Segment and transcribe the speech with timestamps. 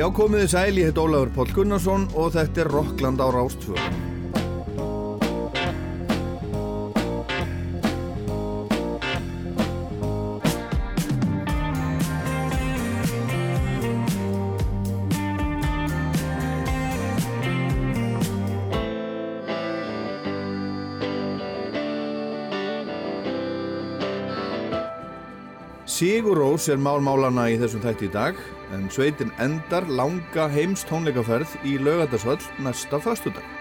[0.00, 3.98] Já, komiði sæl, ég heit Ólafur Pól Gunnarsson og þetta er Rockland á Rástfjörn.
[25.84, 28.40] Sigur Rós er málmálana í þessum þætti í dag
[28.74, 33.59] en sveitin endar langa heims tónleikaferð í lögatarsvall næsta fastudag.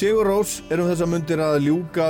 [0.00, 2.04] Sigur Rós er um þessa mundir að ljúka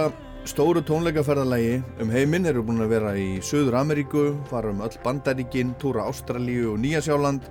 [0.47, 5.73] stóru tónleikaferðalagi um heiminn, eru búin að vera í Suður Ameríku, fara um öll bandaríkin,
[5.83, 7.49] túra Ástralíu og Nýjasjáland,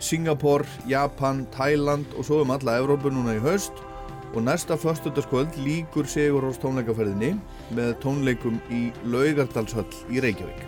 [0.00, 3.84] Singapur, Japan, Thailand og svo um alla Evrópu núna í haust
[4.32, 7.34] og næsta föstudagskvöld líkur Sigur Rós tónleikaferðinni
[7.76, 10.64] með tónleikum í Laugardalshöll í Reykjavík.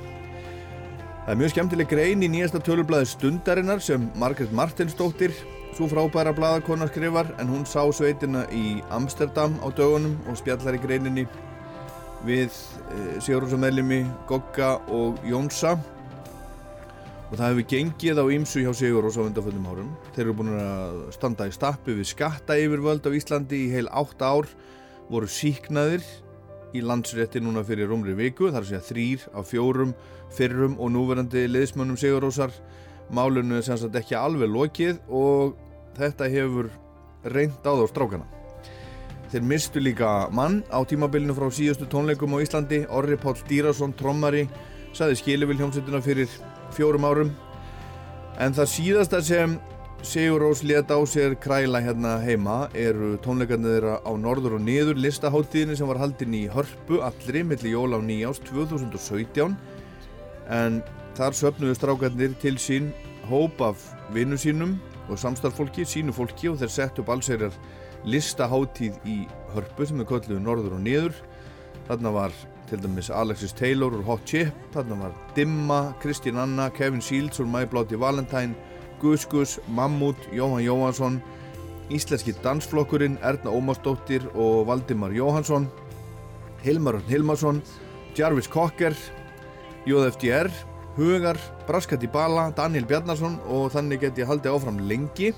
[1.25, 5.33] Það er mjög skemmtileg grein í nýjasta tölublaði Stundarinnar sem Margret Martinsdóttir,
[5.75, 10.81] svo frábæra blaðakona skrifar en hún sá sveitina í Amsterdam á dögunum og spjallar í
[10.83, 11.25] greininni
[12.23, 15.73] við e, Sigurðarsammeðlimi, Gogga og Jónsa
[17.27, 19.91] og það hefur gengið á ýmsu hjá Sigurðars á undanföldum árum.
[20.15, 24.23] Þeir eru búin að standa í stappi við skatta yfirvöld á Íslandi í heil átt
[24.23, 24.47] ár,
[25.11, 26.07] voru síknaðir
[26.75, 29.99] í landsrétti núna fyrir rúmri viku, þar að segja þrýr af fjórum
[30.35, 32.55] fyrrum og núverandi liðsmönnum Sigurrósar.
[33.15, 35.59] Málunu er sem sagt ekki alveg lokið og
[35.99, 36.71] þetta hefur
[37.25, 38.27] reynd á þá strákana.
[39.33, 44.45] Þeir mistu líka mann á tímabilinu frá síðustu tónleikum á Íslandi, Orri Páll Dýrason, trommari,
[44.95, 46.31] saði skilivil hljómsveitina fyrir
[46.77, 47.33] fjórum árum.
[48.39, 49.59] En það síðasta sem
[50.05, 54.99] Sigur Rós let á sér kræla hérna heima eru tónleikarnir þeirra á norður og niður
[55.01, 59.55] listaháttíðinni sem var haldin í Hörpu allri milli jóla á nýjás 2017
[60.53, 60.83] en
[61.17, 62.91] þar söpnuðu strákarnir til sín
[63.31, 63.81] hóp af
[64.13, 64.77] vinnu sínum
[65.09, 67.55] og samstarfólki, sínu fólki og þeir sett upp allsherjar
[68.09, 69.17] listaháttíð í
[69.55, 71.17] Hörpu sem er kölluðu norður og niður.
[71.89, 72.37] Þarna var
[72.69, 77.49] til dæmis Alexis Taylor úr Hot Chip, þarna var Dimma, Kristín Anna, Kevin Shields úr
[77.49, 78.55] My Bloody Valentine
[79.01, 81.21] Gus Gus, Mammut, Jóhann Jóhansson
[81.93, 85.69] Íslenski dansflokkurinn Erna Ómarsdóttir og Valdimar Jóhansson
[86.65, 87.61] Hilmar Hilmarsson
[88.17, 88.97] Jarvis Cocker
[89.85, 90.49] JFDR,
[90.95, 91.39] Hugar
[91.69, 95.33] Braskat í Bala, Daniel Bjarnarsson og þannig get ég haldið áfram lengi.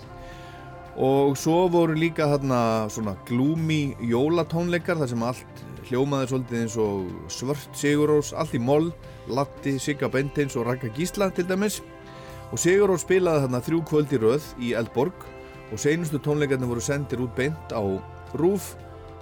[0.97, 2.61] Og svo voru líka þarna
[2.93, 8.91] svona gloomy jólatónleikar þar sem allt hljómaði svolítið eins og svört Sigurós, allt í moll
[9.29, 11.81] Latti, Sigga Bentins og Raka Gísla til dæmis.
[12.53, 15.25] Og Sigurós spilaði þarna þrjú kvöld í röð í Eldborg
[15.73, 17.83] og seinustu tónleikarnir voru sendir út beint á
[18.37, 18.75] Rúf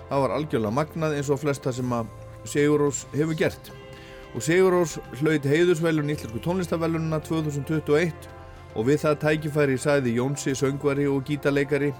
[0.08, 2.10] það var algjörlega magnað eins og flesta sem að
[2.44, 3.70] Sigurós hefur gert
[4.34, 8.26] og Sigurós hlaut heiðusvelun Íslensku tónlistavellununa 2021
[8.74, 11.92] og við það tækifæri sæði Jónsi, söngvari og gítarleikari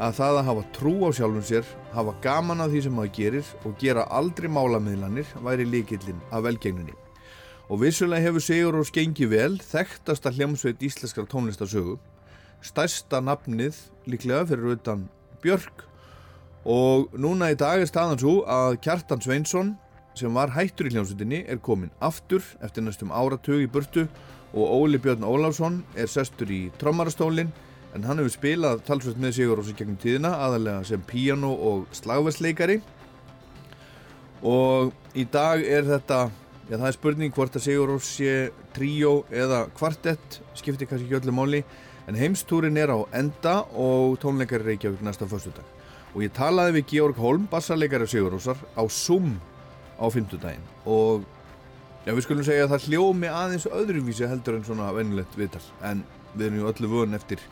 [0.00, 3.50] að það að hafa trú á sjálfum sér, hafa gaman af því sem maður gerir
[3.66, 6.94] og gera aldrei málamiðlanir væri líkillinn af velgengninni.
[7.66, 11.98] Og vissulega hefur Sigurós gengið vel þekktasta hljómsveit íslenskar tónlistasögu,
[12.62, 13.76] stærsta nafnið
[14.06, 15.08] líklega fyrir utan
[15.42, 15.86] Björk
[16.64, 19.74] og núna í dag er staðan svo að Kjartan Sveinsson
[20.18, 24.06] sem var hættur í hljómsveitinni er komin aftur eftir næstum áratug í burtu
[24.50, 27.52] og Óli Björn Óláfsson er sestur í trommarastólinn
[27.94, 32.80] en hann hefur spilað talsveit með Sigurós í gegnum tíðina aðalega sem píano og slagversleikari
[34.46, 36.28] og í dag er þetta
[36.70, 38.32] Já, það er spurning hvort að Sigur Rós sé
[38.76, 41.60] tríó eða kvartett, skiptir kannski ekki öllu máli,
[42.06, 45.66] en heimstúrin er á enda og tónleikar er Reykjavík næsta föstudag.
[46.14, 49.32] Og ég talaði við Georg Holm, bassarleikari Sigur Rósar, á Zoom
[50.00, 51.26] á fymtudaginn og
[52.06, 56.04] já, við skulum segja að það hljómi aðeins öðruvísi heldur en svona venjulegt viðtal, en
[56.34, 57.42] við erum ju öllu vön eftir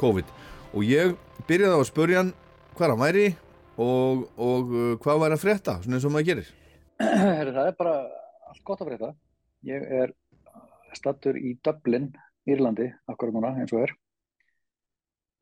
[0.00, 0.28] COVID.
[0.76, 1.16] Og ég
[1.48, 2.32] byrjaði á að spurja hann
[2.76, 3.26] hvað hann væri
[3.80, 6.52] og, og uh, hvað væri að frétta, svona eins og maður gerir.
[7.00, 7.96] Það er bara
[8.50, 9.12] allt gott að frétta.
[9.66, 10.14] Ég er
[10.96, 12.10] stattur í Dublin,
[12.48, 13.94] Írlandi, akkur núna eins og er.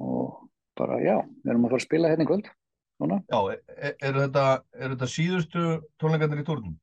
[0.02, 2.49] Og bara, já, við erum að fara að spila hérna í kvöld.
[3.02, 3.19] Núna.
[3.26, 4.44] Já, er, er, þetta,
[4.79, 5.62] er þetta síðustu
[6.00, 6.75] tónleikarnir í tórnum?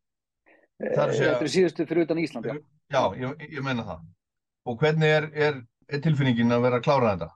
[0.82, 2.56] Það segja- Þetta er síðustu fyrir utan Ísland, já.
[2.92, 4.02] Já, ég, ég meina það.
[4.68, 7.30] Og hvernig er, er, er tilfinningin að vera að klára þetta?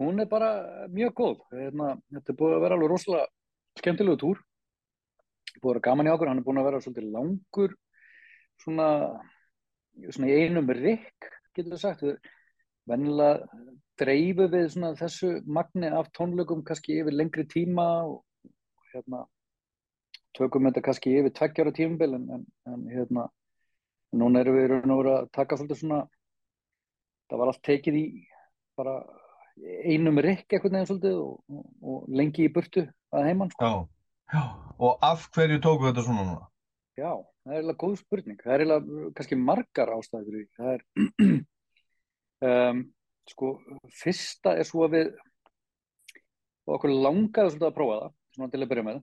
[0.00, 0.50] Hún er bara
[0.92, 1.40] mjög góð.
[1.52, 3.26] Hérna, þetta er búið að vera alveg rosalega
[3.80, 4.38] skemmtilegu túr.
[5.60, 6.30] Búið að vera gaman í okkur.
[6.30, 7.74] Hann er búin að vera svolítið langur,
[8.62, 8.86] svona,
[10.14, 12.06] svona í einum rikk, getur við sagt.
[12.88, 13.66] Vennilega
[14.00, 18.22] dreifu við þessu magni af tónleikum kannski yfir lengri tíma og
[18.92, 19.24] hérna,
[20.38, 23.28] tökum þetta kannski yfir tveggjara tímabil en, en, en hérna,
[24.16, 26.02] núna erum við að taka svolítið svona,
[27.30, 28.06] það var allt tekið í
[28.80, 28.98] bara
[29.60, 33.66] einum rikk einhvern veginn svolítið og, og, og lengi í burtu að heimann sko.
[33.66, 34.00] Já.
[34.30, 34.42] Já.
[34.80, 36.46] Og af hverju tóku þetta svona núna?
[36.98, 37.10] Já,
[37.44, 38.38] það er eiginlega góð spurning.
[38.40, 40.38] Það er eiginlega kannski margar ástæður.
[40.56, 40.84] Það er,
[42.50, 42.82] um,
[43.30, 43.54] sko,
[44.02, 45.10] fyrsta er svo að við,
[46.66, 49.00] og okkur langaði svolítið að prófa það, svona til að byrja með,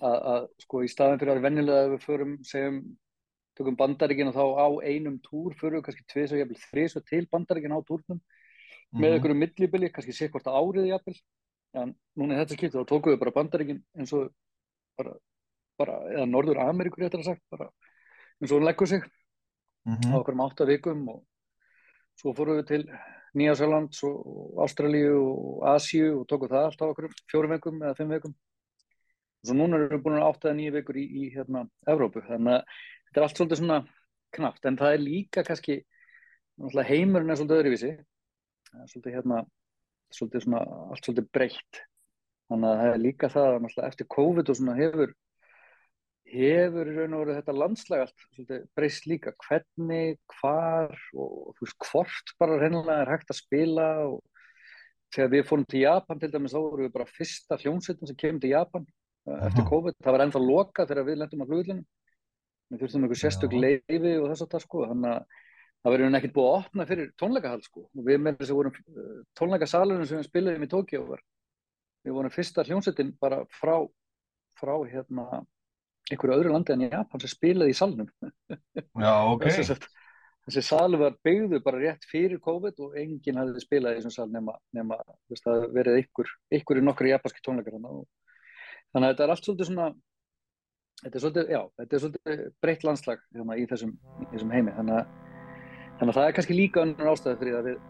[0.00, 2.80] að, að sko í staðin fyrir að venjulega að við förum, segjum,
[3.58, 7.76] tökum bandaríkina þá á einum túr, förum kannski tvis og jafnvel þris og til bandaríkina
[7.76, 8.20] á túrnum,
[8.90, 9.14] með Mhm.
[9.14, 11.18] einhverju millibili, kannski sé hvort árið jafnvel,
[11.74, 14.32] en núna í þetta skipti þá tókum við bara bandaríkin eins og
[14.98, 15.12] bara,
[15.78, 17.68] bara eða Norður Ameríkur réttar að sagt, bara
[18.40, 19.02] eins og hún leggur sig
[19.86, 20.10] Mhm.
[20.10, 21.22] á okkur um átta vikum og
[22.20, 22.82] svo fórum við til
[23.38, 28.12] Nýjasjálands og Ástralíu og Asíu og tókum það allt á okkur fjórum vikum eða fimm
[28.12, 28.34] vikum.
[29.40, 32.24] Og svo núna erum við búin að átta eða nýju vikur í, í hérna Evrópu,
[32.26, 33.78] þannig að þetta er allt svolítið svona
[34.36, 35.78] knapt, en það er líka kannski,
[36.90, 37.92] heimurinn er svolítið öðruvísi.
[38.70, 39.40] Það er svolítið hérna
[40.10, 41.80] svolítið svona, allt svolítið breytt.
[42.50, 45.14] Þannig að það er líka það að eftir COVID og svona hefur
[46.30, 51.86] hefur í raun og veru þetta landslag allt breyst líka, hvernig, hvar og þú veist
[51.90, 54.20] hvort bara reynilega er hægt að spila og
[55.14, 58.44] þegar við fórum til Japan til dæmis þá vorum við bara fyrsta hljómsveitin sem kemur
[58.44, 58.86] til Japan
[59.26, 59.68] eftir Aha.
[59.68, 61.84] COVID, það var ennþá loka þegar við lendum á flugullinu
[62.70, 63.60] við þurftum einhver sérstök Já.
[63.64, 64.82] leifi og þess að það sko.
[64.90, 65.38] Þannig að
[65.80, 67.84] það verður ekkert búið að opna fyrir tónleikahald sko.
[67.90, 71.24] Og við með þess að vorum uh, tónleikasalunum sem við spilaðum í Tókíu var
[72.06, 73.74] við vorum fyrsta hljómsveitin bara frá
[74.60, 75.26] frá hérna
[76.14, 78.10] einhverju öðru landi en Japan sem spilaði í salnum
[78.50, 79.48] Já, ok.
[80.40, 84.28] Þessi, sal var byggðu bara rétt fyrir COVID og enginn hafði spilað í þessum sal
[84.32, 84.96] nema, nema
[85.30, 88.06] veist, það verið ykkur, ykkur í nokkru japanski tónleikar og,
[88.90, 89.90] þannig að þetta er allt svolítið svona
[91.04, 94.76] þetta er svolítið, já, þetta er svolítið breytt landslag hérna, í, þessum, í þessum heimi
[94.80, 95.16] þannig að,
[96.00, 97.80] þannig að það er kannski líka önnur ástæði fyrir að við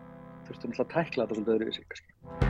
[0.50, 2.49] þurftum alltaf að tækla þetta svolítið öðruvísi kannski.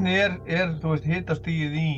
[0.00, 1.90] Hvernig er, er þú veist, hitastíð í,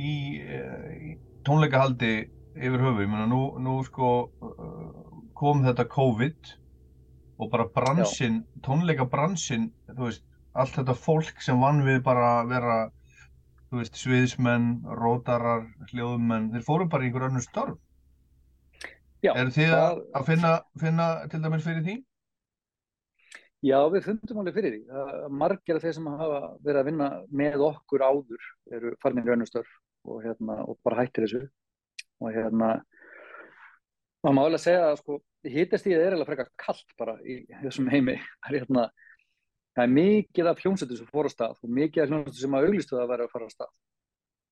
[0.00, 1.10] í, eh, í
[1.44, 2.12] tónleikahaldi
[2.56, 3.02] yfir höfu?
[3.04, 6.54] Ég meina, nú, nú sko uh, kom þetta COVID
[7.40, 10.24] og bara bransinn, tónleikabransinn, þú veist,
[10.56, 12.78] allt þetta fólk sem vann við bara að vera,
[13.70, 17.78] þú veist, sviðismenn, rótarar, hljóðumenn, þeir fóru bara í einhver önnur störf.
[19.20, 21.96] Já, Eru þið að, það- að finna, finna til dæmis fyrir því?
[23.60, 25.00] Já, við fundum alveg fyrir því.
[25.36, 27.08] Margir af þeir sem hafa verið að vinna
[27.42, 29.72] með okkur áður eru farnir í önnustörf
[30.08, 31.42] og, hérna, og bara hættir þessu.
[32.24, 32.70] Og hérna,
[34.24, 38.16] maður má alveg segja að sko, hitastíðið er alveg frekar kallt bara í þessum heimi.
[38.46, 38.86] Það er, hérna,
[39.76, 42.68] það er mikið af hljómsveitum sem fór á stað og mikið af hljómsveitum sem að
[42.68, 43.74] auglistu það að vera að fara á stað.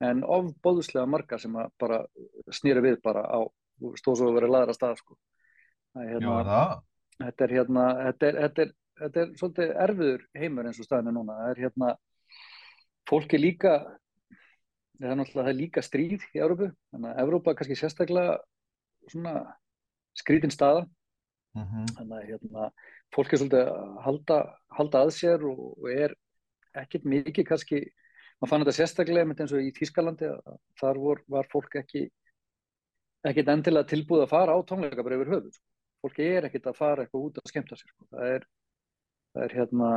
[0.08, 2.02] En ofbóðslega margar sem að bara
[2.54, 3.40] snýra við bara á,
[3.98, 5.16] stóð svo að vera laðar að stað sko.
[5.96, 6.76] Það Jú, er það?
[7.18, 11.14] þetta er hérna þetta er, þetta er, þetta er svolítið erfiður heimur eins og staðinu
[11.16, 11.94] núna það er hérna
[13.08, 13.72] fólk er líka
[14.98, 18.38] það er náttúrulega það er líka stríð í Evrópu þannig að Evrópa er kannski sérstaklega
[19.08, 19.34] svona
[20.18, 20.86] skrítin staða
[21.56, 22.64] Mm þannig að hérna
[23.14, 24.36] fólk er svolítið að halda,
[24.76, 26.14] halda að sér og, og er
[26.76, 27.80] ekkert mikið kannski
[28.38, 32.04] maður fann þetta sérstaklega eins og í Þýskalandi að þar vor, var fólk ekki
[33.26, 35.64] ekkert endilega tilbúið að fara á tónleika bara yfir höfuð sko.
[36.04, 38.06] fólk er ekkert að fara eitthvað út að skemmta sér sko.
[38.12, 38.46] það er
[39.38, 39.90] það er hérna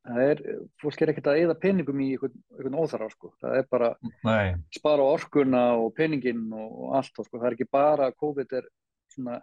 [0.00, 0.42] það er,
[0.80, 3.32] fólk er ekkert að eyða peningum í einhvern, óþarra sko.
[3.42, 3.90] það er bara
[4.24, 7.36] Nei, spara orkuna og peningin og, og allt sko.
[7.36, 8.68] það er ekki bara COVID er
[9.12, 9.40] svona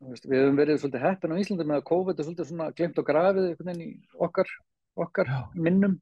[0.00, 3.00] veist, við höfum verið svolítið heppin á Íslandi með að COVID er svolítið svona glemt
[3.02, 4.54] og grafið einhvern veginn í okkar,
[5.04, 5.98] okkar minnum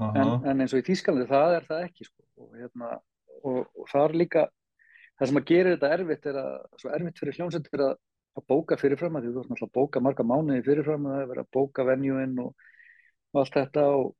[0.00, 2.24] aha, en, en eins og í Þýskalandi það er það ekki sko.
[2.40, 2.94] og, hérna,
[3.44, 4.46] og, og það er líka
[5.20, 7.98] það sem að gera þetta erfitt er að svo erfitt fyrir hljómsveitir að,
[8.38, 11.22] að bóka fyrirfram að því þú ert náttúrulega að bóka marga mánuði fyrirfram að það
[11.24, 12.68] er verið að bóka venjúin og,
[13.34, 14.12] og allt þetta og,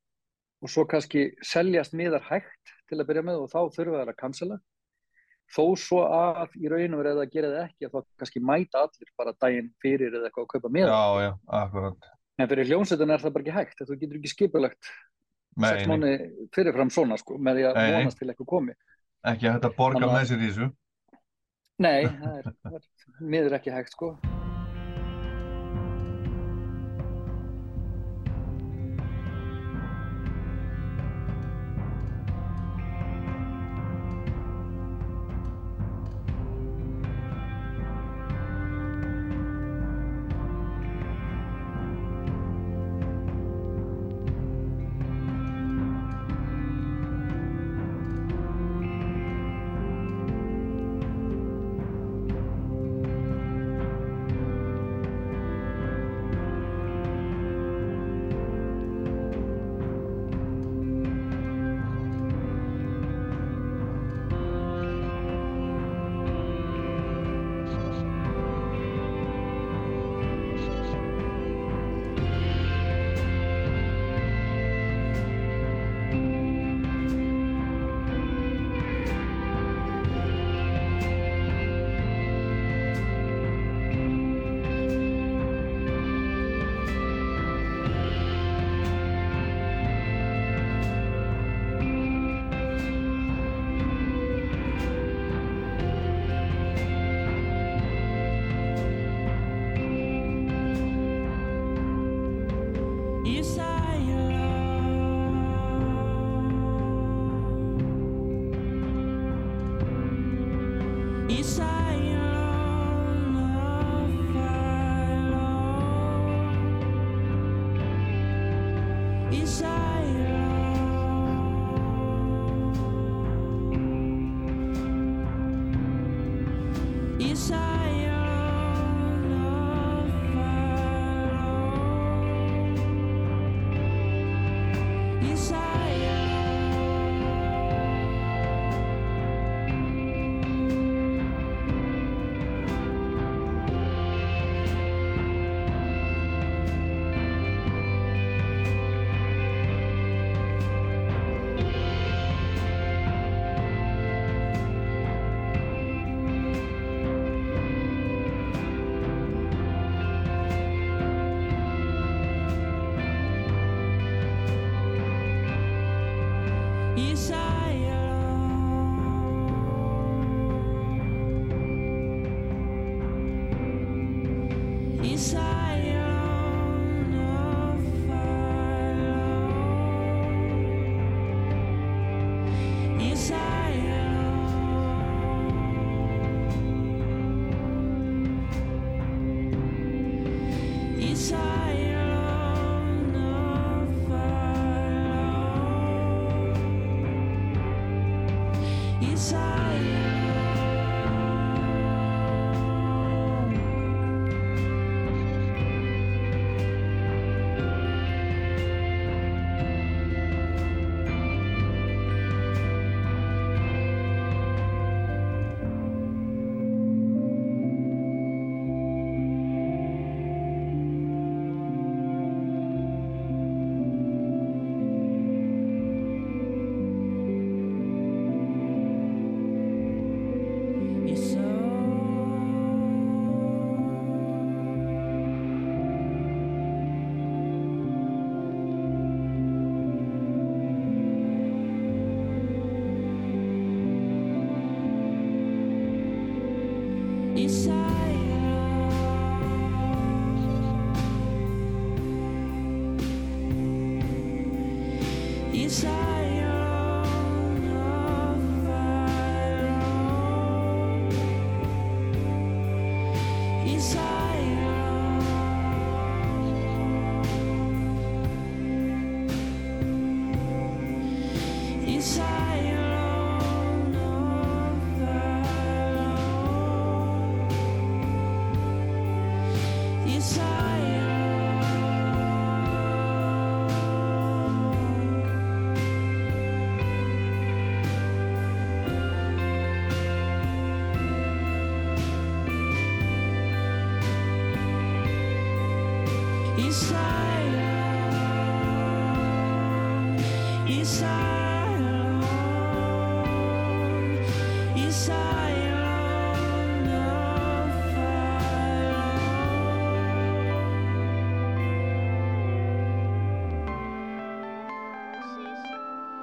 [0.60, 4.18] og svo kannski seljast miðar hægt til að byrja með og þá þurfa það að
[4.24, 4.58] cancela
[5.50, 8.82] þó svo að í raun og verið að gera það ekki að þá kannski mæta
[8.86, 12.10] allir bara daginn fyrir eða eitthvað að kaupa miða já, já, akkurat.
[12.38, 14.92] en fyrir hljómsveitin er það bara ekki hægt þú getur ekki skipulagt
[15.60, 18.76] sex mánuði fyrirfram svona sko, með því að vonast til eitthvað komi.
[19.26, 20.68] ekki að borga Þannig að- með sér í þessu.
[21.80, 22.82] Nei, það er, það er
[23.32, 24.10] miður ekki hægt sko.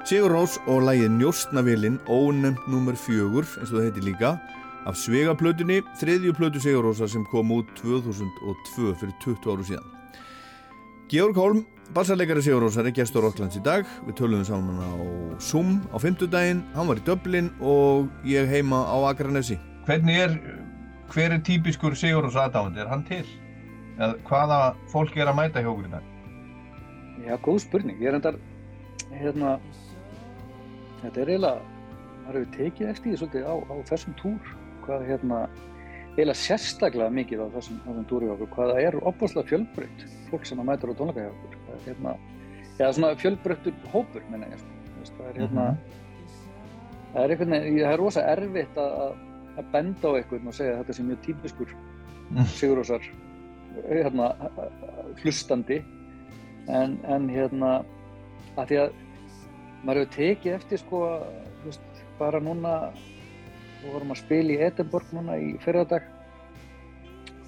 [0.07, 4.29] Sigur Rós og lægið Njóstnavélinn, ónefnt nummer fjögur, eins og það heiti líka,
[4.87, 9.89] af Svegaplötunni, þriðju plötu Sigur Rósa sem kom út 2002 fyrir 20 áru síðan.
[11.11, 11.59] Georg Holm,
[11.91, 13.83] bassarleikari Sigur Rósar, er gestur Rocklands í dag.
[14.05, 14.95] Við töluðum saman á
[15.43, 19.57] Zoom á fymtudaginn, hann var í Dublin og ég heima á Akranesi.
[19.89, 20.37] Hvernig er,
[21.11, 22.79] hver er típiskur Sigur Rós aðdáðandi?
[22.85, 23.25] Er hann til?
[23.97, 24.61] Eða hvaða
[24.93, 26.07] fólk er að mæta hjá okkur í dag?
[27.27, 27.99] Já, góð spurning.
[27.99, 28.39] Ég er endar,
[29.11, 29.57] hérna,
[31.07, 31.65] þetta er eiginlega,
[32.27, 34.53] það hefur tekið eftir því svolítið á, á þessum túr,
[34.85, 35.41] hvað hérna,
[36.17, 40.47] eiginlega sérstaklega mikið á þessum, þessum túri hjá okkur, hvað það er opaslega fjölbreytt, fólk
[40.49, 42.15] sem að mæta á tónleika hjá okkur, það er hérna,
[42.77, 44.65] eða svona fjölbreyttur hópur, menna ég,
[45.07, 45.67] sko, það er hérna,
[47.13, 49.23] það er einhvern veginn, það er rosa erfitt að, að-
[49.73, 51.71] benda á einhvern og segja að þetta sé mjög típiskur
[52.27, 52.43] Mm.
[52.51, 53.05] Sigurósar,
[53.87, 54.25] hérna,
[55.21, 55.77] hlustandi,
[56.67, 57.69] en, en hérna,
[58.59, 58.97] að því að
[59.83, 61.03] maður hefur tekið eftir sko,
[61.65, 62.73] veist, bara núna
[63.83, 66.07] við vorum að spila í Edinborg núna í fyrradag.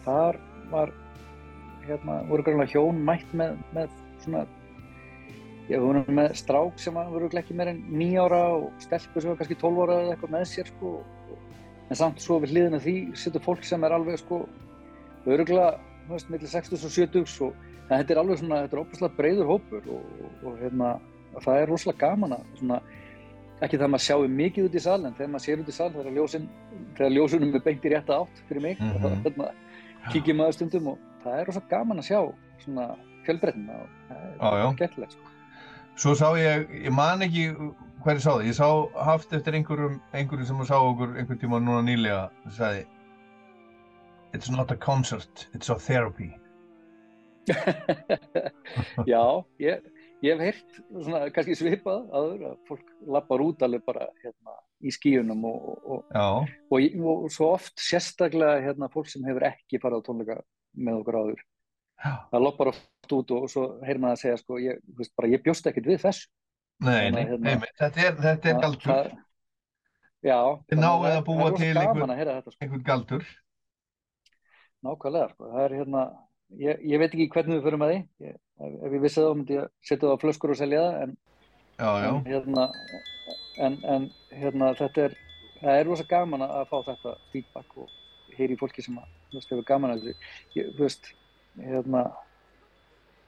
[0.05, 0.39] Þar
[0.69, 0.93] var
[1.87, 4.45] hérna, voru greinlega hjón mætt með, með svona
[5.69, 9.57] við vorum með strák sem voru ekki meir en nýjára og stelpu sem var kannski
[9.61, 10.93] 12 ára eða eitthvað með sér sko
[11.89, 14.43] en samt svo við hliðina því situr fólk sem er alveg sko
[15.29, 19.17] öruglega, þú veist, millir 60 og 70 og þetta er alveg svona, þetta er óbúslega
[19.17, 20.91] breiður hópur og, og, og hérna,
[21.37, 22.79] það er rosalega gaman að svona,
[23.61, 25.75] ekki það að maður sjáu mikið út í sal en þegar maður sér út í
[25.75, 26.45] sal þegar ljósin,
[26.97, 29.01] þegar ljósunum er beint í rétta átt fyrir mig, Mhm.
[29.03, 29.49] þá hérna,
[30.11, 32.19] kíkir maður stundum og það er rosalega gaman að sjá
[32.63, 32.85] svona
[33.25, 33.87] fjölbreytna og
[34.39, 35.21] það er skemmtilegt sko.
[35.99, 37.49] Svo sá ég, ég man ekki
[38.05, 41.59] hver ég sá það, ég sá haft eftir einhverjum, einhverjum sem sá okkur einhvern tíma
[41.59, 42.85] núna nýlega, sem sagði
[44.31, 46.35] It's not a concert, it's a therapy.
[49.07, 49.81] Já, ég,
[50.25, 54.91] ég hef heyrt svona kannski svipað aður að fólk lappar út alveg bara hérna, í
[54.95, 56.17] skíunum og, og,
[56.71, 60.37] og, og, svo oft sérstaklega hérna, fólk sem hefur ekki farið á tónleika
[60.79, 61.41] með okkur áður.
[62.03, 65.31] já, Það lappar oft út og svo heyrir maður að segja sko, ég, veist, bara,
[65.31, 66.29] ég bjóst ekkert við þessu.
[66.79, 69.11] nei, nei, hérna- einmitt, þetta er, þetta er galdur,
[70.19, 70.35] Já.
[70.67, 72.59] Þið er- að búa til gaman einhver- að heyra þetta sko.
[72.65, 73.25] einhvern galdur.
[74.83, 75.43] Nákvæmlega, sko.
[75.53, 76.01] það er hérna,
[76.59, 79.57] ég, ég veit ekki hvernig við förum að því, ég, ef, ég vissi það myndi
[79.57, 81.17] ég setja það á flöskur og selja það, en,
[81.79, 82.63] Já, já, en, hérna,
[83.57, 85.13] en, en hérna, þetta er,
[85.61, 87.93] það er rosa gaman að fá þetta feedback og
[88.35, 90.33] heyri fólki sem að, þú veist, hefur gaman að þessu.
[90.75, 91.07] Þú veist,
[91.55, 92.01] hérna,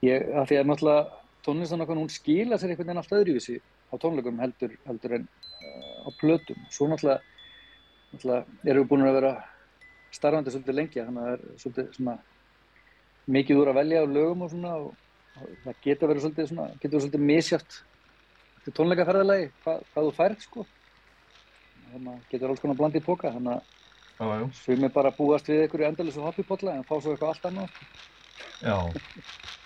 [0.04, 3.56] ég, að því að náttúrulega tónlistan okkar, hún skila sér einhvern veginn allt öðruvísi
[3.88, 6.60] á tónleikum heldur, heldur en uh, á plötum.
[6.76, 7.24] Svo náttúrulega,
[8.12, 9.32] náttúrulega erum við búin að vera
[10.12, 12.18] starfandi svolítið lengi, þannig að það er svolítið svona
[13.32, 15.01] mikið úr að velja á lögum og svona og
[15.36, 17.78] það getur verið svolítið svona, getur verið svolítið misjátt
[18.62, 20.66] til tónleikaferðalagi, hvað, hvað þú færð sko.
[21.92, 23.60] Þannig að getur alls konar bland í póka, þannig
[24.22, 27.68] að sumir bara búast við einhverju endalísu hoppipotla en fá svo eitthvað allt annað.
[28.62, 28.76] já.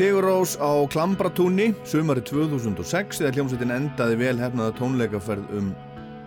[0.00, 5.66] Sigur Rós á Klambratúni sumari 2006 þegar hljómsveitin endaði vel hefnaða tónleikaferð um,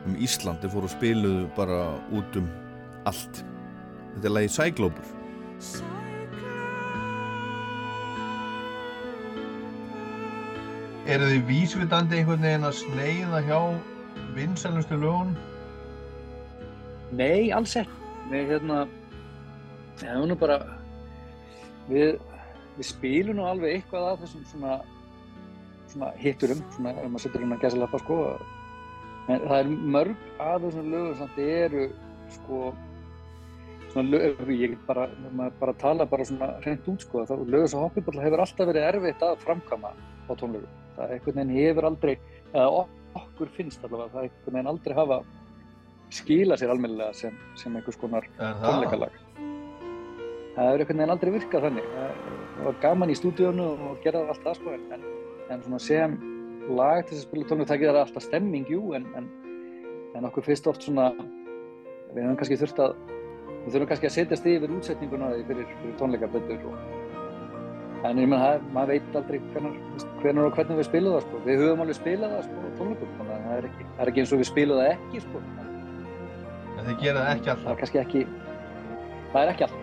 [0.05, 1.79] um Ísland þeir fóru og spiluðu bara
[2.13, 2.51] út um
[3.09, 3.39] allt
[4.11, 5.07] þetta er lagi Cycloper
[11.15, 13.57] Eru þið vísvitandi einhvern veginn að sneiða hjá
[14.37, 15.33] vinsælustu lögun?
[17.17, 17.97] Nei, alls ekki.
[18.29, 18.83] Við hérna,
[20.05, 20.59] er nú bara,
[21.89, 22.21] við,
[22.77, 24.77] við spilum nú alveg eitthvað af þessum svona,
[25.91, 28.17] svona hitturum, svona ef maður setur hérna að gæsa lappa sko.
[29.31, 31.83] En það er mörg af þessum lögum samt eru
[32.37, 32.61] sko,
[33.93, 37.35] svona lög, ég get bara, ef maður bara tala bara svona hreint út sko, þá
[37.45, 40.81] lögur svo hoppiball hefur alltaf verið erfitt að framkama á tónlögum.
[40.97, 42.17] Það einhvern veginn hefur aldrei,
[42.53, 45.21] eða ok- okkur finnst allavega, það einhvern veginn aldrei hafa
[46.13, 49.15] skila sér almennilega sem, sem einhvers konar Er tónleikalag.
[50.53, 51.87] Það hefur einhvern veginn aldrei virkað þannig.
[52.53, 55.05] Það var gaman í stúdíónu og gera það allt það sko, en,
[55.49, 56.17] en, svona sem
[56.69, 59.29] lag til þess að spila tónleika, það gerir alltaf stemming, jú, en, en,
[60.15, 61.09] en okkur finnst oft svona,
[62.13, 62.93] við höfum kannski þurft að,
[63.65, 67.01] við þurfum kannski að setjast yfir útsetninguna fyrir, fyrir tónleika betur og
[68.03, 69.75] En ég menn, það- maður veit aldrei hvernig,
[70.43, 71.37] og hvernig við spilum það, sko.
[71.45, 74.23] Við höfum alveg spilað það, sko, tónleikum, þannig að það er ekki, það er ekki
[74.23, 75.43] eins og við spilum það ekki, sko.
[76.73, 77.95] En þið gera það ekki það er alltaf.
[78.03, 78.25] ekki,
[79.31, 79.82] það er ekki alltaf.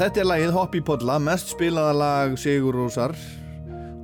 [0.00, 3.12] Þetta er lagið Hoppy Podla, mest spilaða lag Sigur Rósar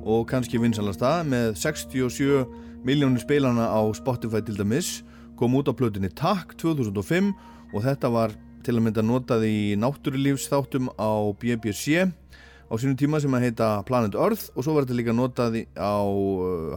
[0.05, 2.43] og kannski vinsalasta með 67
[2.85, 4.99] miljónir spilana á Spotify til dæmis
[5.41, 7.33] kom út á plötunni Takk 2005
[7.73, 13.33] og þetta var til að mynda notað í náttúrulífsþáttum á BBC á sínum tíma sem
[13.33, 15.97] að heita Planet Earth og svo var þetta líka notað á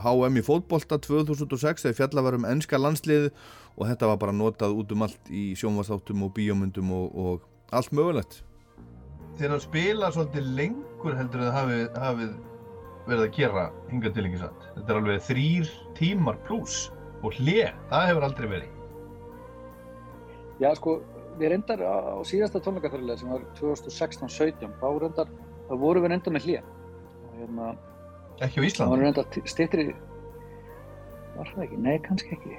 [0.01, 3.35] HM í fótbolta 2006 þegar fjalla var um ennska landslið
[3.77, 7.93] og þetta var bara notað út um allt í sjónvarsþáttum og bíómyndum og, og allt
[7.93, 8.47] mögulegt.
[9.41, 12.33] Þeir að spila svolítið lengur heldur en það hafið,
[13.07, 14.67] verið að gera hingað til ekki satt.
[14.75, 16.75] Þetta er alveg þrýr tímar pluss
[17.25, 18.77] og hlið, það hefur aldrei verið.
[20.61, 20.99] Já, sko,
[21.41, 25.33] við reyndar á, síðasta tónleikaferðilega sem var 2016-17, þá reyndar,
[25.71, 26.63] þá vorum við reyndar með hlýja.
[27.39, 27.71] Hérna,
[28.45, 28.91] Ekki á það Íslandi.
[28.93, 29.87] var reyndar styttri,
[31.39, 31.81] var það ekki?
[31.89, 32.59] Nei, kannski ekki.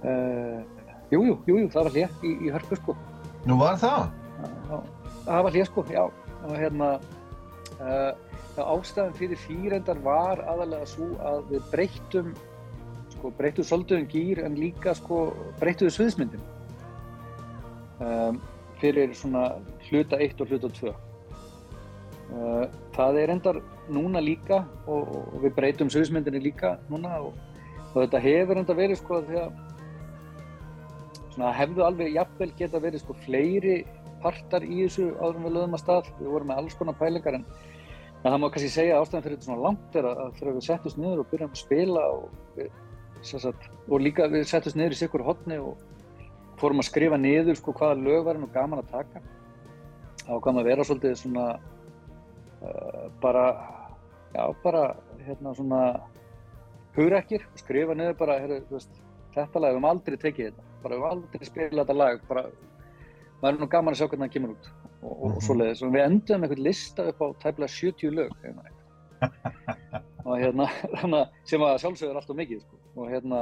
[0.00, 0.58] Uh,
[1.14, 2.96] jú, jú, jú, jú, það var hlýja í, í hörpu, sko.
[3.46, 4.10] Nú var það?
[4.70, 4.80] Já,
[5.26, 6.04] það var hlýja, sko, já.
[6.40, 6.92] Og hérna,
[7.80, 8.12] uh,
[8.60, 12.32] ástæðan fyrir því reyndar var aðalega svo að við breyttum,
[13.16, 15.20] sko, breyttum svolítið um gýr en líka, sko,
[15.60, 16.48] breyttum við sviðsmyndin.
[18.00, 18.40] um,
[18.80, 20.92] fyrir svona hluta 1 og hluta 2.
[22.30, 23.58] Uh, það er endar
[23.90, 27.34] núna líka og, og við breytum sviðsmyndinni líka núna og,
[27.90, 29.32] og þetta hefur enda verið sko að
[31.34, 33.80] svona hefðu alveg jafnvel geta verið sko fleiri
[34.22, 36.10] partar í þessu áður en við lögum að stað.
[36.20, 37.46] Við vorum með alls konar pælingar en
[38.22, 41.00] það má kannski segja að ástæðan fyrir þetta svona langt er að, þegar við settumst
[41.00, 42.26] niður og byrjum að spila og,
[42.58, 42.72] við,
[43.30, 45.86] sagt, og líka við settumst niður í sikkur hotni og
[46.60, 49.22] fórum að skrifa niður sko hvaða lög var nú gaman að taka
[50.26, 53.44] þá kom að vera svolítið svona uh, bara
[54.34, 54.82] já bara
[55.24, 55.82] hérna svona
[56.96, 58.92] hugrekkir og skrifa niður bara heru, veist,
[59.34, 62.44] þetta lag, við höfum aldrei tekið þetta bara við höfum aldrei spilað þetta lag bara
[63.48, 65.40] er nú gaman að sjá hvernig það kemur út og, og, og Mhm.
[65.46, 68.30] svoleiðis og við endum einhvern lista upp á tæplega 70 lög
[70.26, 70.66] og hérna
[71.48, 72.76] sem að sjálfsögur alltaf mikið sko.
[72.96, 73.40] og hérna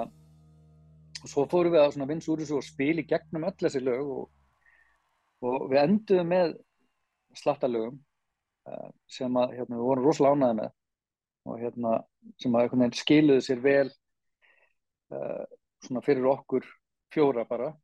[1.22, 4.06] og svo fórum við að vinsa úr þessu og spila í gegnum öll þessi lög
[4.06, 4.28] og,
[5.42, 6.54] og við enduðum með
[7.38, 7.96] slattalögum
[8.70, 10.70] uh, sem að hérna, við vorum rosalega ánæði með
[11.48, 11.92] og hérna
[12.38, 13.90] sem að einhvern veginn skiluðu sér vel
[15.14, 15.44] uh,
[15.84, 16.66] svona fyrir okkur
[17.14, 17.74] fjóra bara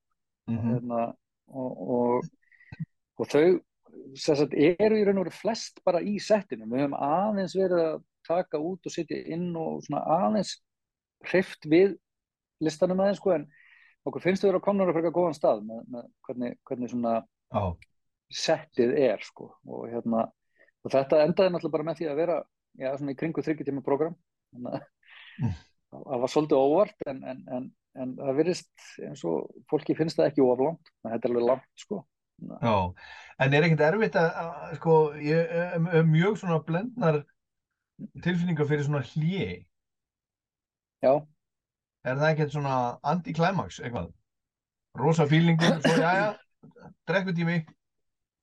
[0.45, 0.75] Mhm.
[0.75, 1.15] hérna,
[1.49, 1.94] og, og,
[3.25, 3.47] og þau
[4.19, 7.99] sagt, eru í raun og veru flest bara í settinu við höfum aðeins verið að
[8.29, 10.55] taka út og setja inn og svona aðeins
[11.29, 11.97] hreift við
[12.65, 13.47] listanum aðeins sko, en
[14.05, 17.15] okkur finnst þau vera komnar á frekar góðan stað með, með hvernig, hvernig svona
[17.55, 17.63] Já.
[18.45, 19.51] settið er sko.
[19.67, 20.27] og, hérna,
[20.85, 22.41] og þetta endaði náttúrulega bara með því að vera
[22.81, 24.17] já, svona í kringu þryggjutíma program
[24.53, 24.91] þannig að
[25.35, 25.51] Mm.
[25.91, 27.65] það var svolítið óvart en, en, en,
[27.99, 31.99] en það virðist eins og fólki finnst það ekki oflangt þetta er alveg langt sko
[32.43, 32.75] Já,
[33.41, 37.21] en er ekkert erfitt að, að sko, ég er er mjög svona blendnar
[38.25, 39.65] tilfinningar fyrir svona hlje.
[41.05, 41.15] já,
[42.05, 44.11] Er það ekkert svona anti-climax eitthvað?
[44.99, 46.27] Rosa fílingur, svo jæja,
[47.09, 47.65] drekkutími.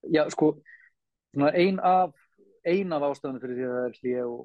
[0.09, 0.55] já sko
[1.33, 2.11] svona ein af
[2.65, 4.39] ein af ástæðunum fyrir því að það er hlýja og,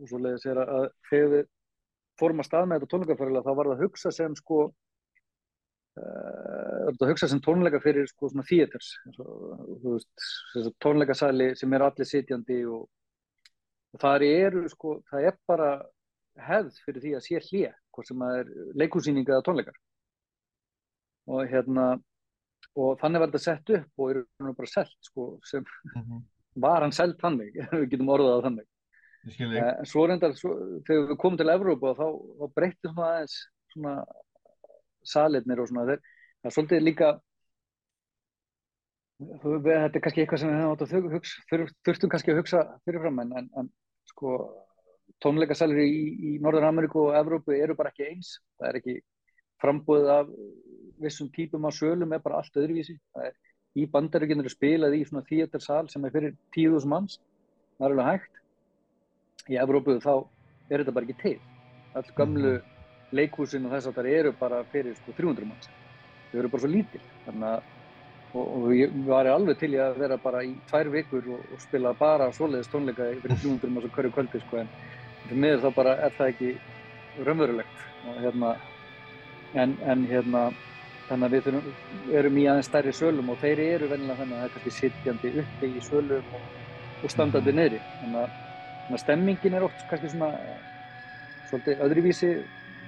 [0.00, 1.44] og svo leiðis er að, að þegar við
[2.20, 4.58] fórum að stað með þetta tónleikaferðilega þá var það að hugsa sem sko
[6.00, 6.59] uh,
[6.98, 10.10] að hugsa sem tónleika fyrir sko svona theaters þú veist,
[11.60, 12.88] sem er allir sitjandi og,
[13.94, 15.70] og það eru sko það er bara
[16.40, 19.78] hefð fyrir því að sé hlýja hvort sem það er leikúsýning eða tónleikar
[21.30, 21.86] og hérna
[22.78, 25.64] og þannig var þetta sett upp og er bara selt sko sem
[25.96, 26.24] Mhm.
[26.56, 28.66] var hann selt þannig, við getum orðað þannig.
[29.54, 30.50] Eh, En svo reyndar, svo,
[30.86, 32.06] þegar við komum til Evrópu þá,
[32.40, 33.36] þá breytti svona aðeins
[33.72, 33.92] svona
[35.06, 36.00] salirnir og svona þeir,
[36.40, 37.10] það er svolítið líka
[39.20, 43.32] þetta er kannski eitthvað sem við hefum átt að þurftum kannski að hugsa fyrirfram en,
[43.36, 43.68] en, en
[44.08, 44.36] sko
[45.20, 48.38] tónleikasalir í, í Norður Ameríku og Evrópu eru bara ekki eins.
[48.58, 48.96] Það er ekki
[49.60, 50.30] frambúðið af
[51.00, 52.96] vissum típum af sölum er bara allt öðruvísi.
[53.12, 53.36] Það er
[53.76, 57.18] í bandaríkinu er spilað í svona þíetarsal sem er fyrir tíðus manns.
[57.76, 58.40] Það er alveg hægt.
[59.50, 60.14] Í Evrópu þá
[60.70, 61.36] er þetta bara ekki til.
[61.98, 62.56] All gamlu
[63.16, 65.70] leikhúsin og þess að það eru bara fyrir sko 300 manns
[66.30, 67.02] þau eru bara svo lítil.
[67.26, 67.68] Þannig að
[68.34, 71.62] og, og ég var alveg til í að vera bara í tvær vikur og, og
[71.62, 74.72] spila bara svoleiðis tónleika fyrir 300 manns á hverju kvöldi sko en
[75.24, 76.50] fyrir miður þá bara er það ekki
[77.26, 77.86] raunverulegt.
[78.08, 78.54] Og hérna
[79.54, 80.44] en, en hérna
[81.08, 81.74] þannig að við þurfum,
[82.20, 85.32] erum í aðeins stærri sölum og þeir eru venjulega þannig að það er kannski sitjandi
[85.42, 86.48] uppi í sölum og,
[87.02, 87.80] og standandi niðri.
[88.02, 88.40] Þannig að,
[88.90, 90.60] að stemmingin er oft kannski svona eh,
[91.50, 92.32] svolítið öðruvísi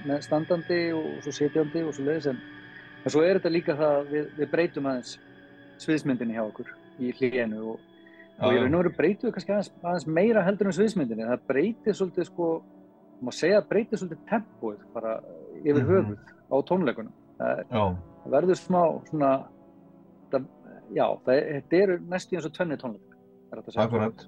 [0.07, 2.39] með standandi og svo sitjandi og svo leiðis en,
[3.03, 5.17] En svo er þetta líka það að við, við breytum aðeins
[5.83, 6.69] sviðismyndinni hjá okkur
[7.03, 7.81] í hlíðinu og,
[8.39, 11.27] og ég veit nú eru breytuð kannski aðeins, aðeins meira heldur um sviðismyndinni.
[11.31, 12.51] Það breytir svolítið sko,
[13.21, 15.17] maður segja að breytir svolítið tempóið bara
[15.63, 15.89] yfir mhm.
[15.91, 16.55] höfuð mm -hmm.
[16.55, 17.17] á tónleikunum.
[18.23, 19.33] Það verður smá svona,
[20.31, 20.47] það,
[20.95, 23.19] já, það, þetta eru næstu eins og tönni tónleik,
[23.51, 23.87] er þetta að segja.
[23.89, 24.27] Akkurat.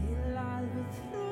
[0.00, 1.23] till I was through.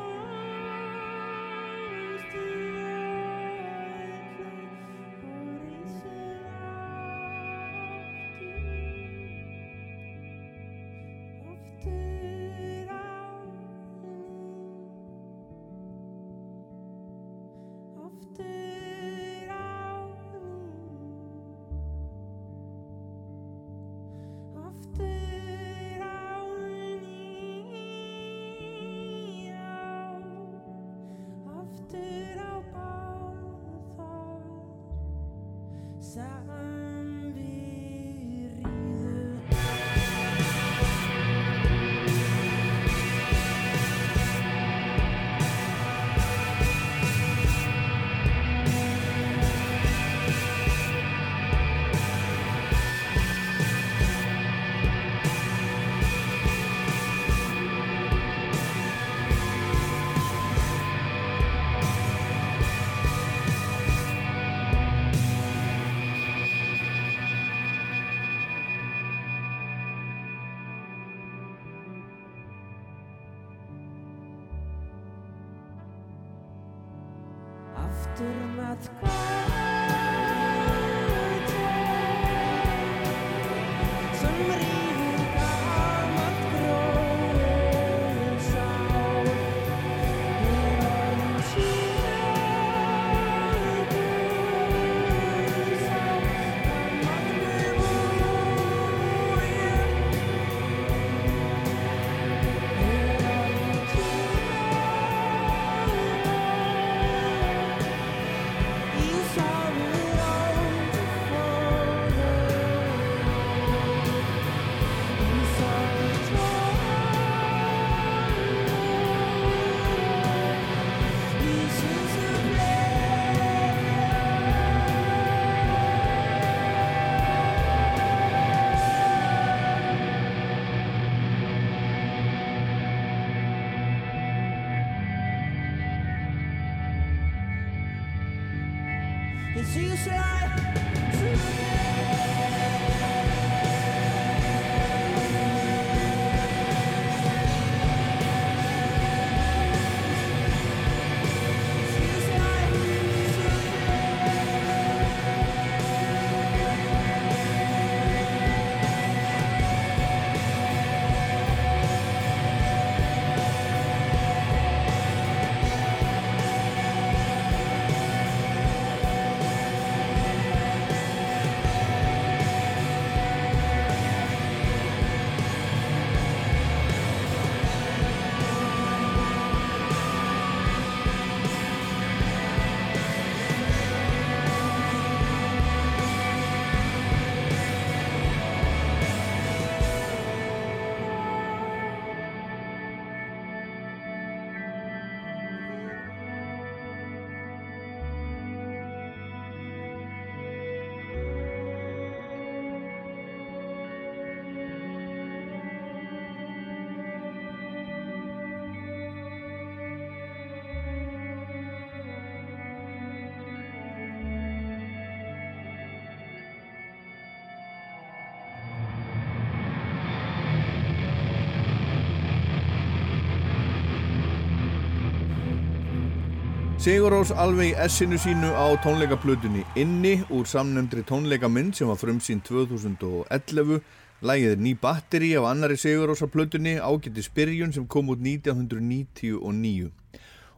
[226.82, 232.40] Það, Sigurós alveg í essinu sínu á tónleikaplutunni Inni úr samnefndri tónleikamynd sem var frumsýn
[232.42, 233.80] 2011
[234.22, 239.90] Lægið er ný batteri af annari Sigurósa plutunni Ágætti spyrjun sem kom út 1999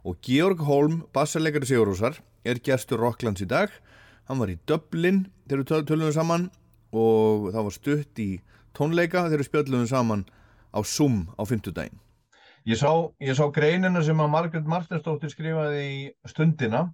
[0.05, 3.69] Og Georg Holm, bassarleikari Sigurósar, er gestur Rocklands í dag.
[4.29, 6.49] Hann var í Dublin þegar við töl- töluðum saman
[6.93, 8.29] og það var stutt í
[8.77, 10.25] tónleika þegar við spjöldluðum saman
[10.73, 11.97] á Zoom á fimmtudaginn
[12.65, 12.89] Ég sá,
[13.21, 16.87] ég sá greinina sem að Margaret Martinsdóttir skrifaði í Stundina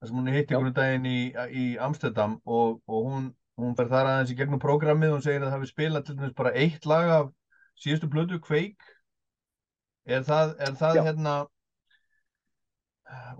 [0.00, 0.40] þar sem hún Já.
[0.40, 1.20] einhvern daginn í,
[1.56, 3.30] í Amsterdam og, og hún,
[3.60, 6.36] hún fer þar aðeins í gegnum prógrammið og segir að það hafi spilað til dæmis
[6.36, 7.32] bara eitt lag af
[7.80, 8.92] síðustu plötu, Quake
[10.04, 11.34] er það, er það hérna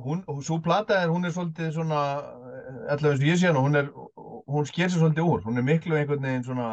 [0.01, 2.03] hún, svo plata er, hún er svolítið svona
[2.89, 3.91] allavega eins og ég sé hana, hún er
[4.51, 6.69] hún sker sér svolítið úr, hún er miklu einhvern veginn svona,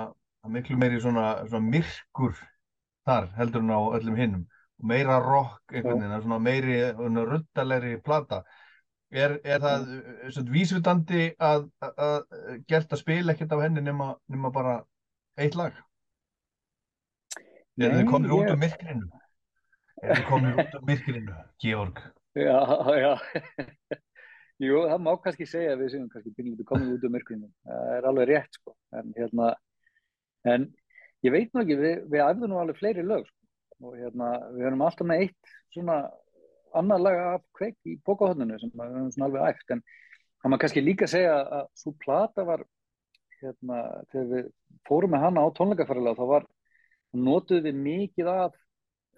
[0.47, 2.39] miklu meiri svona, svona myrkur
[3.07, 4.47] þar heldur hún á öllum hinnum
[4.77, 8.43] meira rock einhvern veginn, svona meiri svona ruddalegri plata
[9.09, 10.33] er, er það mm.
[10.35, 14.77] svona vísvitandi að, að, að gert að spila ekkert af henni nema, nema bara
[15.39, 15.77] eitt lag
[17.77, 19.09] er þið komnir út ég- úr myrkrinu
[20.03, 22.05] er þið komnir út úr myrkrinu Georg
[22.37, 22.61] Já,
[23.01, 23.17] já.
[24.61, 27.47] Jú, það má kannski segja að við séum kannski byrjum komið út úr myrkrinu.
[27.65, 28.73] Það er alveg rétt, sko.
[28.97, 29.49] En hérna,
[30.53, 30.65] en
[31.25, 33.36] ég veit nú ekki, við, við æfðum nú alveg fleiri lög, sko.
[33.85, 35.97] Og hérna, við erum alltaf með eitt svona
[36.77, 39.73] annað lag af kveik í bókahotninu sem við erum svona alveg æft.
[39.75, 39.83] En
[40.41, 42.63] það má kannski líka segja að svo plata var,
[43.41, 44.47] hérna, þegar við
[44.89, 46.47] fórum með hana á tónleikaferðilega, þá var,
[47.17, 48.57] notuðum við mikið af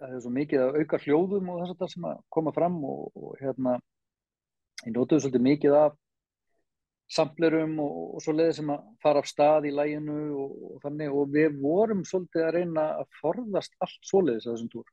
[0.00, 2.76] það er svo mikið að auka hljóðum og þess að það sem að koma fram
[2.88, 3.74] og, og hérna
[4.86, 5.96] ég notuðu svolítið mikið af
[7.10, 11.14] samplerum og, og svo leiði sem að fara af stað í læginu og, og þannig.
[11.14, 14.90] Og við vorum svolítið að reyna að forðast allt svoleiðis að þessum túr.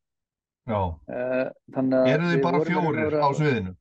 [0.67, 3.75] Já, Eh, að eru þið bara fjórir á að- sviðinu?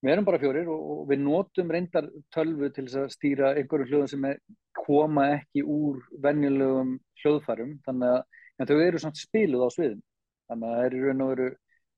[0.00, 4.08] Við erum bara fjórir og, og við notum reyndar tölvu til að stýra einhverjum hljóðum
[4.08, 4.26] sem
[4.80, 7.74] koma ekki úr venjulegum hljóðfærum.
[7.84, 8.22] Þannig að
[8.60, 10.02] en þau eru samt spiluð á sviðin
[10.48, 11.48] þannig að það er veru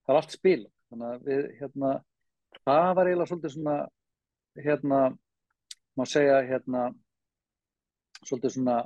[0.03, 0.73] það er allt spilað.
[0.91, 1.93] Þannig að við hérna
[2.67, 3.77] það var eiginlega svolítið svona
[4.59, 5.01] hérna
[5.99, 6.91] má segja hérna
[8.23, 8.77] svolítið svona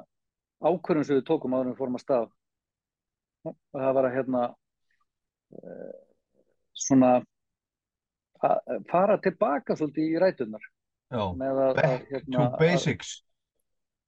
[0.62, 2.28] ákvörðum sem við tókum áður en við fórum að stað.
[3.46, 4.42] Og það var að hérna
[5.56, 5.98] eh,
[6.86, 7.12] svona
[8.46, 10.66] að fara tilbaka svolítið í rætunar
[11.12, 13.12] Já, að, back hérna, to basics.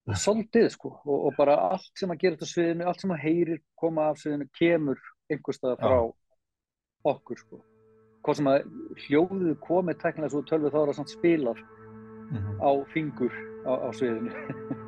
[0.09, 3.25] Að, svolítið sko og, og bara allt sem að gera þetta sviðinu, allt sem að
[3.25, 5.99] heyrir koma af sviðinu kemur einhverstað frá
[7.09, 7.63] okkur sko
[8.25, 8.65] hvað sem að
[9.07, 11.61] hljóðið komið teknilega svo tölvið þá er það samt spilað
[12.29, 12.61] Mhm.
[12.61, 13.33] á fingur
[13.65, 14.29] á, á sviðinu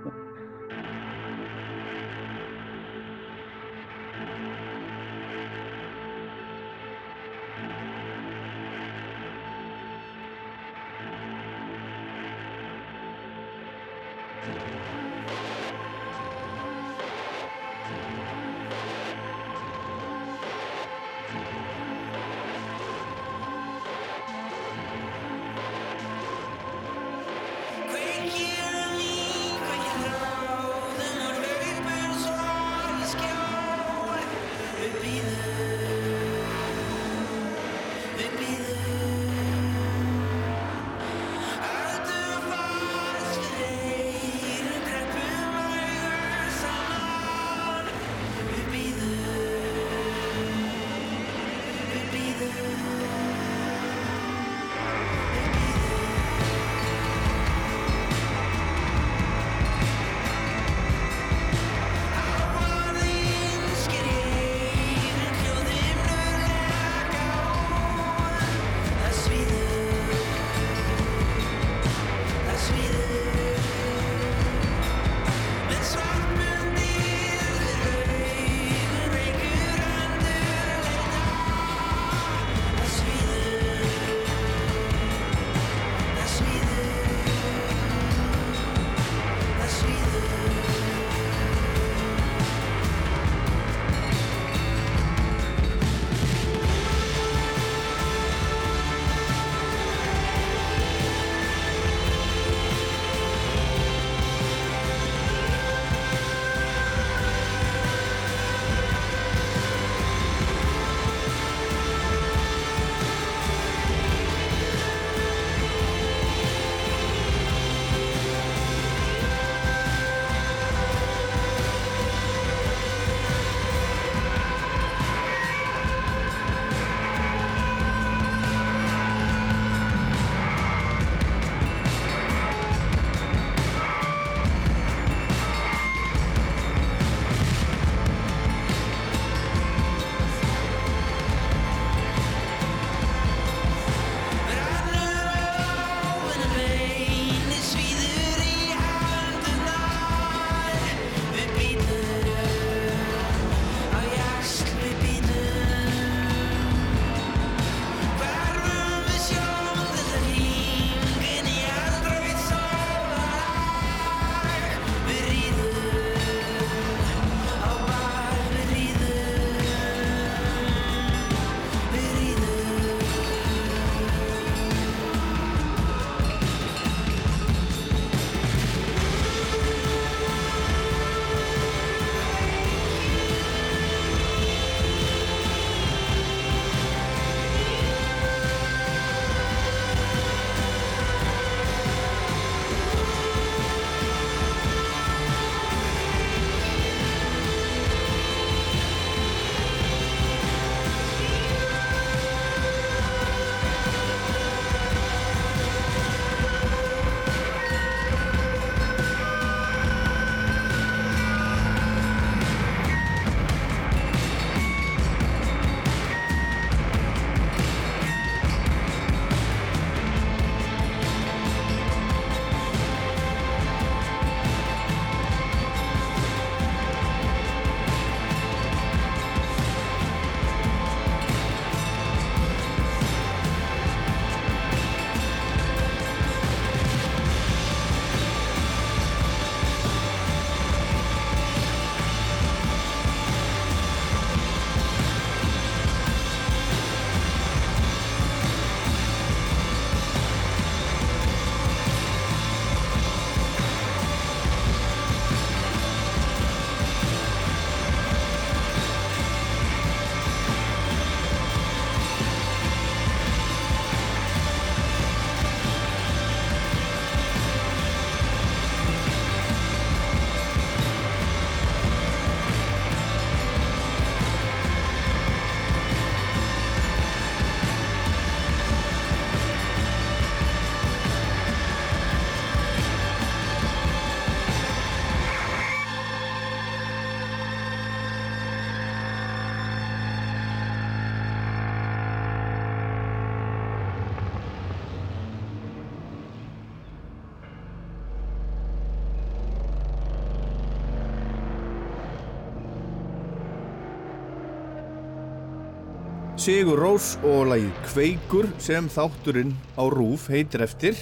[306.41, 310.97] Sigur Rós og lagið Kveikur sem þátturinn á Rúf heitir eftir.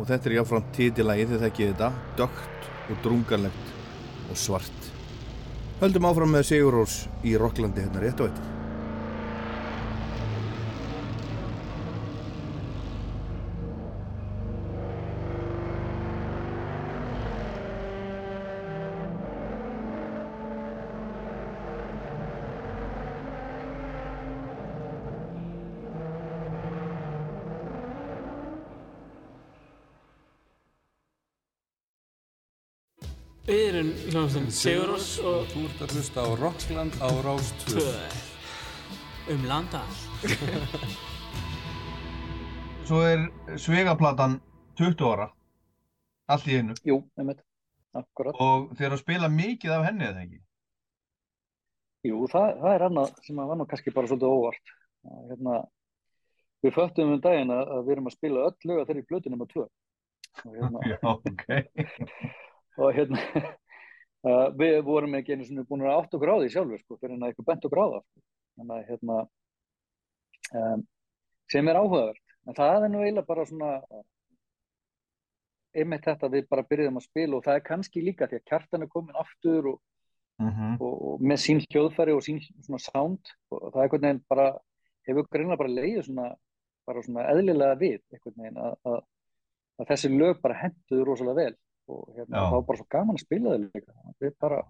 [0.00, 1.92] Og þetta er jáfnframt titilagið þið þekkið þetta.
[2.16, 3.72] Dögt og drungarlegt
[4.32, 4.92] og svart.
[5.82, 8.54] Höldum áfram með Sigur Rós í Rocklandi hérna rétt og eftir
[33.48, 39.34] Við erum hljómsveitin Sigurós og Þú ert að hlusta á Rockland á Rás 2 tvö
[39.34, 39.82] um landa
[42.88, 43.26] Svo er
[43.60, 44.38] Svegaplatan
[44.80, 45.26] 20 ára,
[46.30, 47.40] allt í einu, Jú, einmitt,
[47.98, 48.36] akkurat.
[48.40, 50.38] og þeir eru að spila mikið af henni eða ekki?
[52.08, 54.72] Jú, það, það er annað sem að var nú kannski bara svolítið óvart.
[55.08, 55.56] Að, Hérna,
[56.64, 59.32] við föttum um daginn að, að við erum að spila öll lög að þeirri blötu
[59.34, 59.66] nema tvö.
[60.46, 61.44] Og hérna, Já, ok.
[62.86, 63.24] og hérna
[64.26, 67.26] uh, við vorum ekki einu svona búin að átt á því sjálfur sko, fyrir að
[67.28, 68.24] eitthvað bent á það sko.
[68.58, 69.18] Að hérna
[70.58, 70.86] um,
[71.52, 72.24] sem er áhugavert.
[72.48, 73.74] En það er nú eiginlega bara svona
[75.78, 78.84] einmitt þetta við bara byrjuðum að spila og það er kannski líka því að kjartan
[78.86, 79.80] er komin aftur og
[80.38, 84.20] Mm og, og með sín hljóðfæri og sín svona sound og það er einhvern veginn
[84.30, 84.44] bara
[85.08, 86.26] hefur greinlega bara leiðið svona
[86.86, 89.00] bara svona eðlilega við einhvern veginn að, að,
[89.82, 91.56] að þessi lög bara henduðu rosalega vel
[91.88, 92.44] og hérna, Já.
[92.44, 94.62] það var bara svo gaman að spila þau líka við bara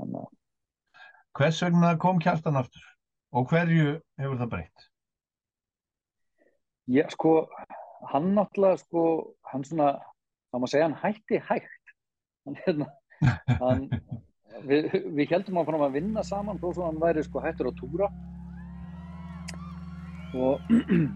[0.00, 0.34] þannig að
[1.36, 2.84] Hvers vegna kom kjartan aftur?
[3.36, 4.86] Og hverju hefur það breytt?
[6.86, 7.32] ég sko
[8.12, 9.02] hann náttúrulega sko
[9.50, 9.96] hann svona,
[10.52, 11.94] það má segja hann hætti hægt
[12.46, 12.88] hann hérna
[13.60, 13.86] hann,
[14.70, 17.80] við, við heldum að fara að vinna saman þó svo hann væri sko hættur að
[17.80, 18.10] túra
[20.42, 20.72] og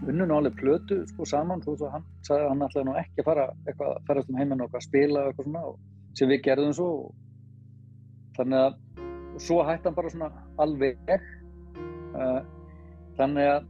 [0.09, 3.29] unnum alveg plötu sko saman þó svo hann sagði að hann ætlaði nú ekki að
[3.29, 5.77] fara eitthvað að ferast um heiminn og að spila eitthvað svona og,
[6.19, 7.11] sem við gerðum svo og,
[8.37, 8.79] þannig að
[9.31, 10.31] og svo hætti hann bara svona
[10.65, 12.41] alveg uh,
[13.19, 13.69] þannig að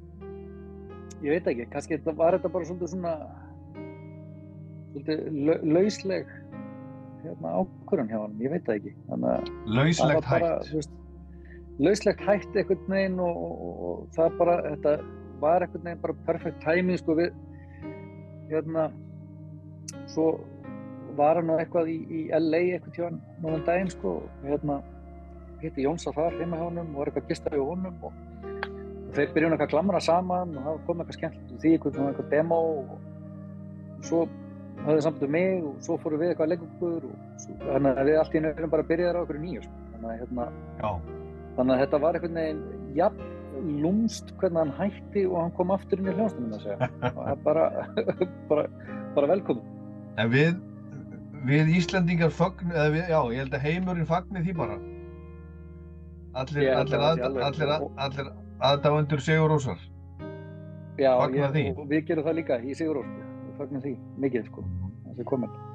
[1.21, 3.15] ég veit ekki, kannski var þetta bara svolítið svona
[4.91, 6.31] svolítið lau- lausleg
[7.21, 8.93] hérna ákvörðun hjá hann, ég veit það ekki.
[9.13, 9.25] Að
[9.77, 10.95] Lauslegt var bara, þú veist,
[11.81, 13.43] lauslegt hætt einhvern veginn og,
[13.89, 14.95] og það bara, þetta
[15.41, 17.35] var einhvern veginn bara perfect timing sko við
[18.51, 18.89] hérna
[20.11, 20.27] svo
[21.17, 24.81] var hann nú eitthvað í, í LA eitthvað tjóðan núna um daginn sko og hérna
[25.61, 28.19] hitti Jóns að þar heima hjá honum og var eitthvað að gista hjá honum og,
[28.51, 31.99] og þeir byrjuðu eitthvað að glamra saman og það kom eitthvað skemmtilegt úr því eitthvað,
[32.07, 34.21] eitthvað demo og, og svo
[34.81, 38.01] höfðu samband um mig og svo fórum við eitthvað að leggja okkur og svo, þannig
[38.01, 39.83] að við allt í erum bara byrjaðir á okkur nýju sko.
[39.91, 40.47] þannig, að, hérna,
[40.81, 40.89] Já,
[41.57, 42.63] þannig að þetta var einhvern veginn
[42.97, 43.29] jafn
[43.83, 47.31] lúmst hvernig hann hætti og hann kom aftur inn í hljónstunum að segja og það
[47.33, 47.65] er bara,
[48.51, 48.65] bara,
[49.15, 49.79] bara velkomin
[50.21, 50.55] en við,
[51.49, 54.77] við Íslendingar fögnu, eða við, já, ég held að heimurinn fagni því bara.
[56.41, 58.29] Allir, Ég allir, það allir, að, allir
[58.69, 59.81] aðdáendur Sigur Rósar.
[60.99, 63.27] Já, ég, við gerum það líka í Sigur sko.
[63.47, 64.63] við fagnum því, mikið sko
[65.11, 65.70] þessi komin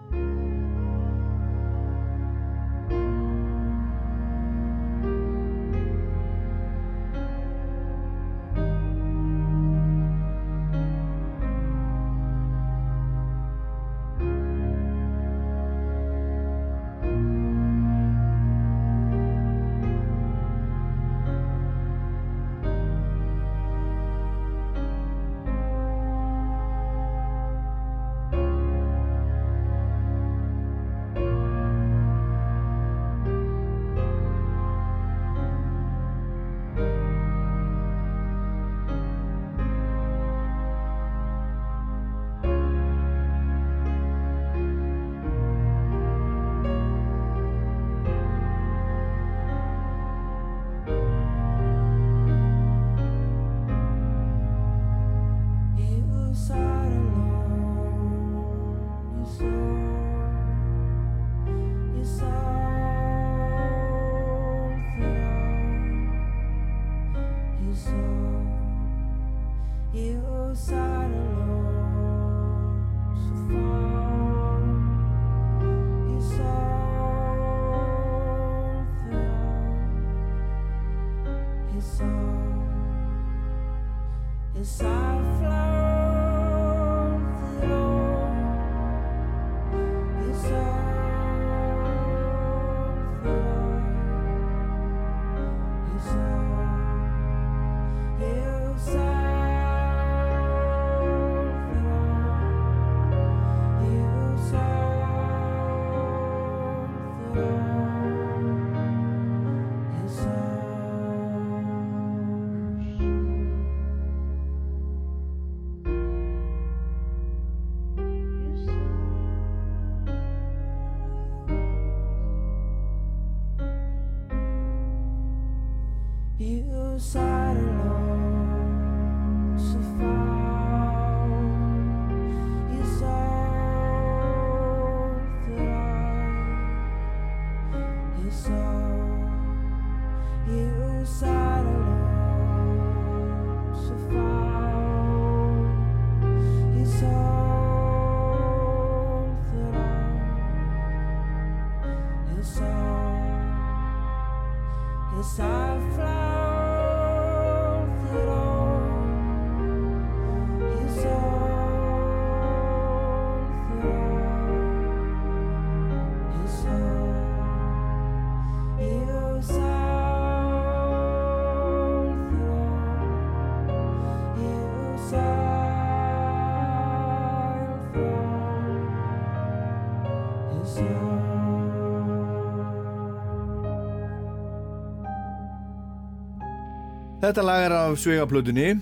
[187.27, 188.77] Þetta lag er af Sveigaplötunni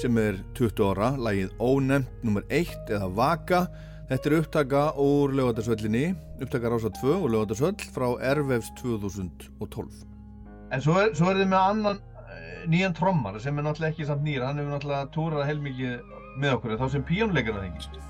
[0.00, 2.46] sem er 20 ára, lagið Ónefnt nr.
[2.48, 3.60] 1 eða Vaka.
[4.08, 10.00] Þetta er upptaka úr lögatarsvöllinni, upptaka Rása 2 og lögatarsvöll frá Ervefs 2012.
[10.72, 14.08] En svo er, svo er þið með annan eh, nýjan trommar sem er náttúrulega ekki
[14.08, 18.04] samt nýr, hann hefur náttúrulega túrað heilmikið með okkur, þá sem píónleikar það ekki.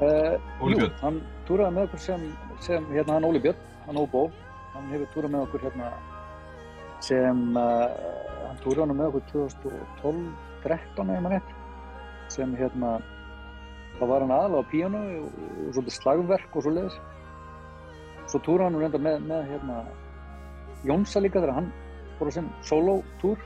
[0.00, 2.30] Uh, Óli jú, hann túraði með okkur sem,
[2.72, 4.30] sem hérna hann Óli Björn, hann Óbó,
[4.72, 5.98] hann hefur túrað með okkur hérna
[7.04, 7.86] sem, uh,
[8.46, 11.54] hann túraði hann með okkur 2012-13 eða maður rétt,
[12.32, 12.96] sem hérna,
[13.98, 16.98] þá var hann aðalega á píano og, og svolítið slagverk og svo leiðis.
[18.28, 19.78] Svo túraði hann reynda með, með hérna
[20.86, 21.72] Jónsa líka þegar hann
[22.18, 23.40] fór á sem solo túr,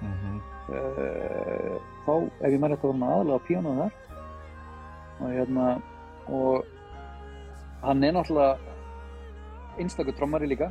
[0.00, 0.40] Mm
[0.70, 1.76] uh,
[2.06, 3.96] þá ef ég maður rétt að var hann aðalega á píano þar.
[5.20, 5.66] Og hérna
[6.30, 6.64] og
[7.82, 8.58] hann er náttúrulega
[9.80, 10.70] einstakur trommari líka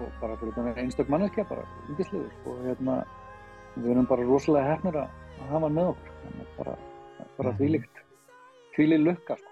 [0.00, 2.96] og bara fyrir vera einstak manneskja bara undislegur og hérna
[3.76, 5.08] við erum bara rosalega hefnir að
[5.40, 6.74] að hafa hann með okkur þannig að bara,
[7.38, 7.58] bara Mhm.
[7.58, 8.02] þvílíkt
[8.76, 9.50] þvílík lukka sko.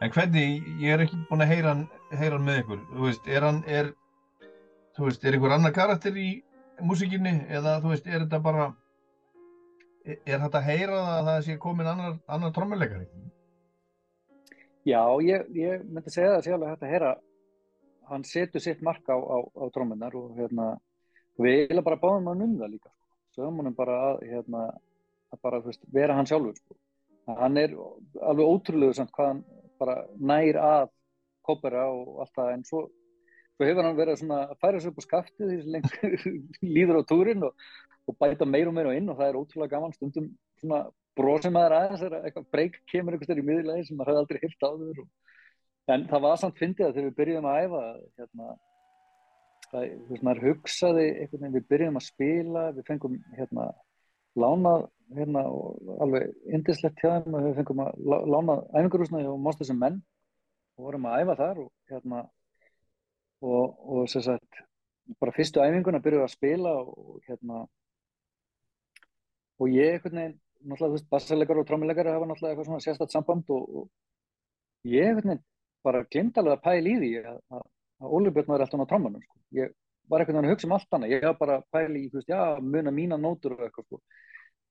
[0.00, 3.28] En hvernig, ég er ekki búinn að heyra hann, heyra hann með ykkur, þú veist,
[3.28, 3.92] er hann, er,
[4.96, 6.42] þú veist, er einhver annar karakter í
[6.82, 8.74] músíkinni eða, þú veist, er þetta bara,
[10.04, 13.06] er, er þetta að heyra það að það sé komin annar, annar trommuleikari?
[14.84, 17.14] Já, ég, ég myndi segja það hægt að heyra
[18.08, 20.74] hann setur sitt mark á, á, á trómminnar og hérna
[21.40, 23.04] við eiginlega bara báðum hann um það líka sko.
[23.36, 24.64] sögum hann bara að hérna
[25.34, 26.76] að bara, veist, vera hann sjálfur sko.
[27.26, 27.78] Að hann er
[28.22, 29.40] alveg ótrúlegur samt hvað hann
[29.80, 30.92] bara nær að
[31.44, 32.82] kopera og allt það en svo,
[33.56, 36.14] svo hefur hann verið að færa sig upp á skaftið því sem lengur
[36.76, 37.66] líður á túrin og,
[38.08, 40.30] og bæta meir og meir og inn og það er ótrúlega gaman stundum
[40.60, 40.84] svona
[41.18, 44.40] brosið maður aðeins þegar eitthvað breyk kemur einhvers þegar í miðurlegi sem maður hefði aldrei
[44.42, 45.08] hýrt áður og,
[45.92, 47.82] en það var samt fyndið að þegar við byrjuðum að æfa
[48.18, 48.50] hérna
[49.70, 53.66] það, þú veist, maður hugsaði einhvern veginn, við byrjuðum að spila við fengum hérna
[54.34, 59.42] lánað hérna og alveg indislegt hjá þeim að við fengum að lá- lánað æfingarúsnaði og
[59.44, 60.00] mástu sem menn.
[60.74, 62.22] Og vorum að æfa þar og hérna
[63.44, 64.62] og, og sem sagt
[65.20, 67.66] bara fyrstu æfinguna byrjuðum við að spila og hérna
[69.60, 73.14] og ég einhvern veginn náttúrulega, þú veist, bassalegar og trommulegar hafa náttúrulega eitthvað svona sérstætt
[73.14, 75.44] samband og, og ég einhvern veginn
[75.84, 77.64] bara að pæla í því að, að,
[78.02, 79.40] að Óli Björn var alltaf á trommunum sko.
[79.58, 79.74] ég
[80.08, 82.20] var einhvern veginn að hugsa um allt annað ég var bara að pæla í, þú
[82.20, 84.00] veist, já, muna mína nótur og eitthvað sko.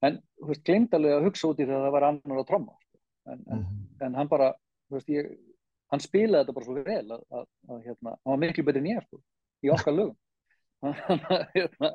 [0.08, 2.76] en, þú veist, glimt alveg að hugsa út í þegar það var annar að tromma
[2.78, 3.02] sko.
[3.34, 3.66] en, en,
[4.08, 4.52] en hann bara,
[4.90, 5.32] þú veist, ég
[5.94, 8.92] hann spilaði þetta bara svo vel að, að, að hérna, hann var miklu betri en
[8.94, 9.22] ég sko,
[9.64, 10.20] í okkar lögum
[11.56, 11.94] hérna,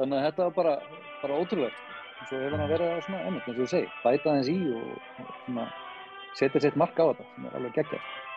[0.00, 0.74] þannig að þetta var bara,
[1.20, 1.98] bara ótrúlegt sko.
[2.20, 5.30] og svo hefur hann að svona, einmitt, eins og ég segi, bæta aðeins í og,
[5.44, 5.68] svona,
[6.40, 8.29] setja sitt mark á þetta sem er alveg geggjað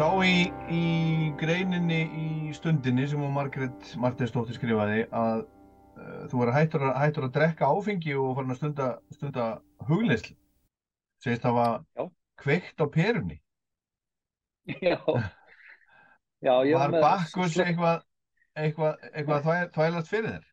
[0.00, 0.82] sá í, í
[1.36, 7.34] greininni í stundinni sem hún Margrét Martinsdóttir skrifaði að uh, þú verður hættur, hættur að
[7.34, 9.48] drekka áfengi og farin að stunda, stunda
[9.90, 10.30] hugleysl.
[11.20, 12.04] Segist það var Já.
[12.40, 13.36] kveikt á perunni.
[14.70, 14.96] Já,
[16.40, 18.06] já Var Bakkus eitthvað,
[18.56, 20.46] eitthvað, eitthvað að þvæ- þvælast fyrir þér?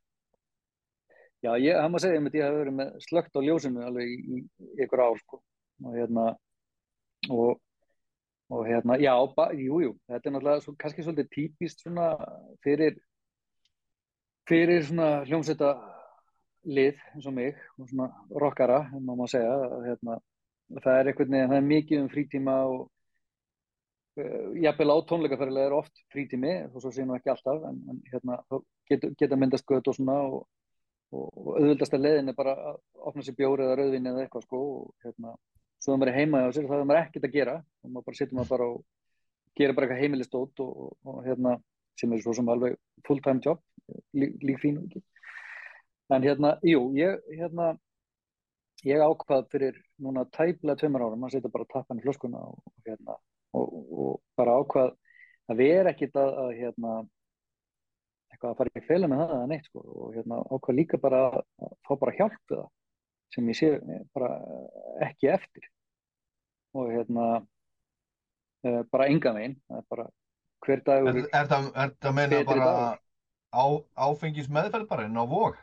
[1.46, 4.42] Já, ég, það má segja að ég hef verið með slögt á ljósinu alveg í,
[4.44, 5.40] í ykkur ár sko.
[5.86, 6.28] og hérna
[7.30, 7.62] og,
[8.50, 12.08] og hérna, já, ba, jú, þetta er náttúrulega svo, kannski svolítið típist svona
[12.64, 12.96] fyrir
[14.48, 15.74] fyrir svona hljómsveita
[16.68, 18.08] lið eins og mig og svona
[18.44, 20.20] rockara, ef maður má segja hérna,
[20.84, 22.82] það er veginn, það er mikið um frítíma og
[24.22, 28.00] uh, jafnvel á tónleikaferðilega er oft frítími, þó svo sé nú ekki alltaf en, en
[28.12, 30.46] hérna, þá geta, geta myndast göt og svona og
[31.16, 32.80] og og auðvöldasta leiðin er bara að
[33.10, 35.36] opna sér bjóri eða rauðvinni eða eitthvað sko og hérna,
[35.78, 37.58] svo það maður er heima hjá sér þá er maður ekkert að gera.
[37.84, 38.86] Og maður bara sittur maður bara og
[39.58, 41.58] gerir bara eitthvað heimilistótt og, og, og hérna,
[41.98, 43.62] sem er svo sem alveg full time job,
[44.18, 45.02] lík, lík fín ekki.
[46.14, 47.74] En hérna, jú, ég hérna,
[48.88, 52.88] ég ákvað fyrir núna tæplega tveimur árum að setja bara tappan í flöskuna og, og
[52.88, 53.18] hérna,
[53.58, 54.94] og, og bara ákvað
[55.48, 56.96] að vera ekkert að, að hérna
[58.32, 59.84] eitthvað að fara í fela með það eða neitt sko.
[59.98, 62.70] Og hérna ákvað líka bara að að fá bara hjálp við það
[63.34, 63.72] sem ég sé
[64.16, 64.32] bara
[65.08, 65.68] ekki eftir
[66.78, 67.28] og hérna
[68.64, 69.10] eh, bara
[69.68, 70.08] það er bara
[70.66, 72.72] hver dagur Er, er, að meina bara
[73.54, 73.66] á,
[73.96, 75.58] áfengis meðferð bara inn á vog?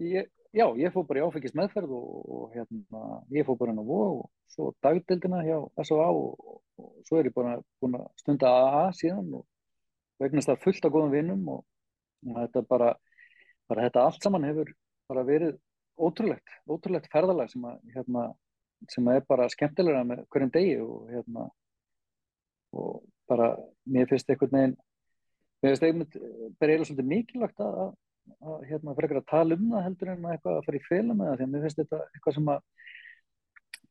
[0.00, 3.02] ég, já, ég fór bara í áfengis meðferð og, og hérna,
[3.34, 6.08] ég fór bara inn á VOG og svo dagdeldina hjá S.O.A.
[6.10, 9.44] og, og, og svo er ég bara búin að stunda AA síðan og
[10.22, 11.64] vegnast það fullt af góðum vinnum og
[12.24, 12.94] þetta bara,
[13.70, 14.72] bara þetta allt saman hefur
[15.10, 15.58] bara verið
[16.00, 18.24] ótrúlegt, ótrúlegt ferðalag sem að hérna,
[18.90, 21.46] sem að er bara skemmtilega með hverjum degi og hérna
[22.74, 23.52] og bara,
[23.86, 24.74] mér finnst einhvern veginn
[25.62, 26.18] mér finnst
[26.58, 27.78] bara eiginlega svolítið mikilvægt að,
[28.44, 31.16] að hérna frekar að tala um það heldur en að eitthvað að fara í fela
[31.16, 32.60] með það því að mér finnst þetta eitthvað sem að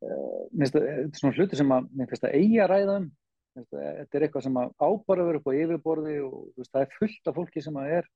[0.04, 3.12] uh, mér finnst þetta svona hluti sem að mér finnst að eigi að ræða um.
[3.54, 7.28] Þetta er eitthvað sem að ábara verið upp á yfirborði og veist, það er fullt
[7.30, 8.08] af fólki sem að er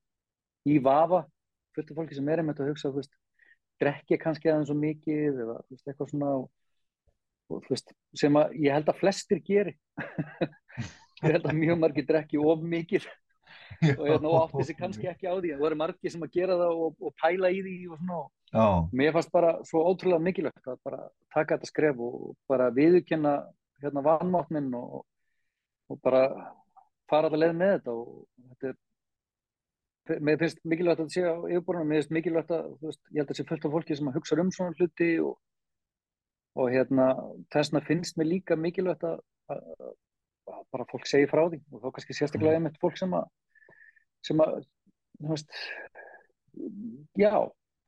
[0.65, 1.19] í vafa
[1.77, 3.13] fullt af fólki sem er einmitt að hugsa veist,
[3.82, 6.49] drekki kannski aðeins svo mikið eða veist, eitthvað svona og,
[7.53, 9.78] og veist, sem að ég held að flestir geri.
[11.17, 13.07] Ég held að mjög margir drekki of mikið
[13.97, 15.55] og hérna og átti sig kannski ekki á því.
[15.55, 18.30] Það voru margir sem að gera það og, og pæla í því og svona og
[18.95, 20.99] mér fannst bara svo ótrúlega mikilvægt að bara
[21.34, 23.34] taka þetta skref og bara viðurkenna
[23.82, 25.03] hérna vanmátt minn og,
[25.91, 26.21] og bara
[27.09, 28.78] fara þetta leið með þetta og þetta er
[30.21, 33.25] mér finnst mikilvægt að þetta sé á yfirborðinu mér finnst mikilvægt að, veist, ég held
[33.25, 35.35] að þetta sé fullt af fólki sem að hugsa um svona hluti og,
[36.57, 37.07] og hérna
[37.53, 39.19] þessna finnst mér líka mikilvægt að,
[39.53, 39.61] að,
[40.53, 43.27] að bara fólk segi frá því og þá kannski sérstaklega einmitt fólk sem að
[44.27, 44.61] sem að,
[45.21, 45.59] þú veist
[47.19, 47.33] já,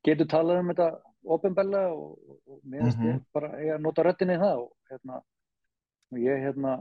[0.05, 0.89] getur talað um þetta
[1.35, 2.13] ofinbella og,
[2.47, 3.09] og, mér finnst Mhm.
[3.09, 5.21] ég bara ég nota röddinni í það og hérna
[6.11, 6.75] og ég hérna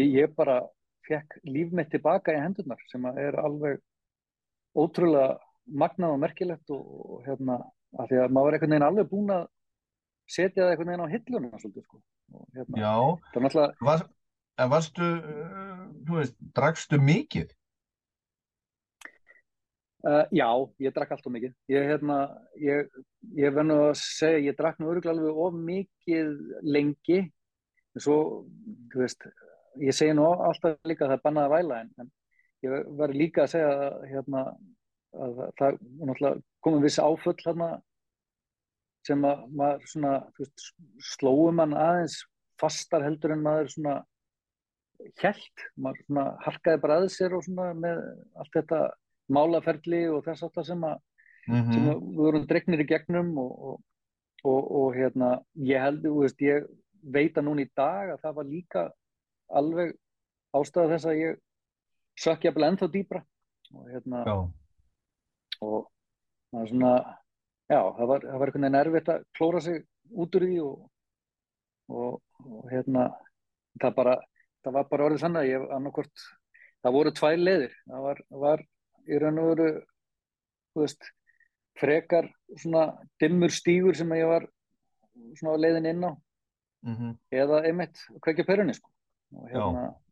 [0.00, 0.62] ég, ég bara
[1.06, 3.78] fekk líf mitt tilbaka í hendurnar sem að er alveg
[4.76, 5.36] ótrúlega
[5.66, 6.84] magnað og merkilegt og,
[7.16, 7.60] og hérna
[7.96, 9.46] af því að maður var einhvern veginn alveg búinn að
[10.26, 12.00] setja það einhvern veginn á hilluna svolítið sko.
[12.34, 12.94] og hérna, Já,
[13.36, 14.02] er náttúrulega var,
[14.58, 17.54] en varstu, uh, þú veist, drakstu mikið?
[20.06, 20.46] Uh, já,
[20.78, 21.54] ég drakk alltaf mikið.
[21.72, 22.16] Ég, hérna,
[22.62, 22.90] ég,
[23.34, 26.28] ég verð nú að segja, ég drakk nú örgulega alveg of mikið
[26.62, 27.24] lengi.
[27.96, 28.18] En svo,
[28.92, 29.26] þú veist,
[29.82, 32.12] ég segi nú alltaf líka að það er bannað að væla, en, en
[32.64, 34.42] ég verð líka að segja að, hérna,
[35.16, 37.70] að það komið viss áföll hérna
[39.06, 40.68] sem að maður svona, veist,
[41.14, 42.20] slóum mann aðeins
[42.60, 43.96] fastar heldur en maður svona
[45.22, 45.66] hélt.
[45.76, 48.00] Maður svona harkaði bara að sér og svona með
[48.40, 48.80] allt þetta
[49.36, 51.02] málaferli og þess aftar sem, að,
[51.46, 53.76] Mm sem að við vorum dregnir í gegnum og, og,
[54.42, 55.28] og, og hérna,
[55.62, 56.66] ég held, veist, ég
[57.02, 58.82] veit að núna í dag að það var líka
[59.60, 59.92] alveg
[60.56, 61.38] ástæða þess að ég
[62.20, 63.22] sökk jafnvel ennþá dýpra.
[63.74, 64.34] Og hérna, Já,
[65.66, 65.88] og
[66.52, 66.92] það er svona,
[67.66, 69.82] já, það var, það var einhvern veginn erfitt að klóra sig
[70.14, 70.76] út úr því og,
[71.90, 73.08] og, og hérna,
[73.82, 74.16] það bara,
[74.64, 76.26] það var bara orðið þannig að ég annarkvort,
[76.84, 78.64] það voru tvær leiðir, það var, var
[79.06, 79.68] í raun og veru,
[80.74, 81.10] þú veist,
[81.76, 82.86] frekar svona
[83.20, 84.46] dimmur stígur sem ég var
[85.36, 86.12] svona á leiðin inn á.
[86.86, 88.90] Mm eða einmitt kveikja perunni sko.
[89.34, 90.05] Og hérna og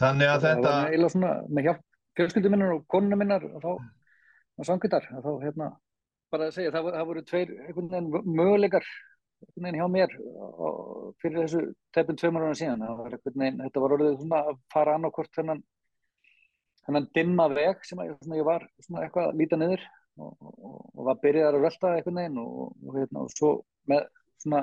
[0.00, 1.86] þannig að það þetta, var eiginlega svona með hjálp
[2.18, 3.70] fjölskyldu minnar og konuna minnar og þá
[4.60, 5.70] og samkvæmdar og þá hérna
[6.30, 8.88] bara að segja það, það voru tveir einhvern veginn möguleikar
[9.40, 10.16] einhvern veginn hjá mér
[10.66, 11.62] og fyrir þessu
[11.96, 12.84] tepin tveimur ára síðan.
[12.84, 15.62] Það var veginn, þetta var orðið svona að fara annarkvort þennan
[16.86, 19.86] þennan dimma veg sem að svona, ég var svona eitthvað að líta niður
[20.20, 23.50] og, og, og var byrjaðar að velta einhvern veginn og, og, hérna, og svo
[23.90, 24.06] með
[24.40, 24.62] svona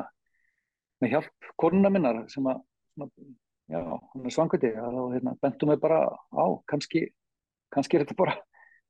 [1.01, 2.63] með hjálp konuna minnar sem að
[3.67, 3.79] já,
[4.13, 7.07] hún er svangviti að þá hérna, bentum við bara á kannski,
[7.73, 8.35] kannski er þetta bara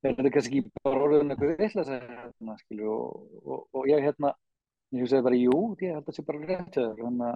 [0.05, 4.33] er þetta kannski bara orðin eitthvað vitleisa hérna, skilju og, og, og ég hérna
[4.93, 7.31] ég hugsaði bara, jú, ég held að það sé bara rétt að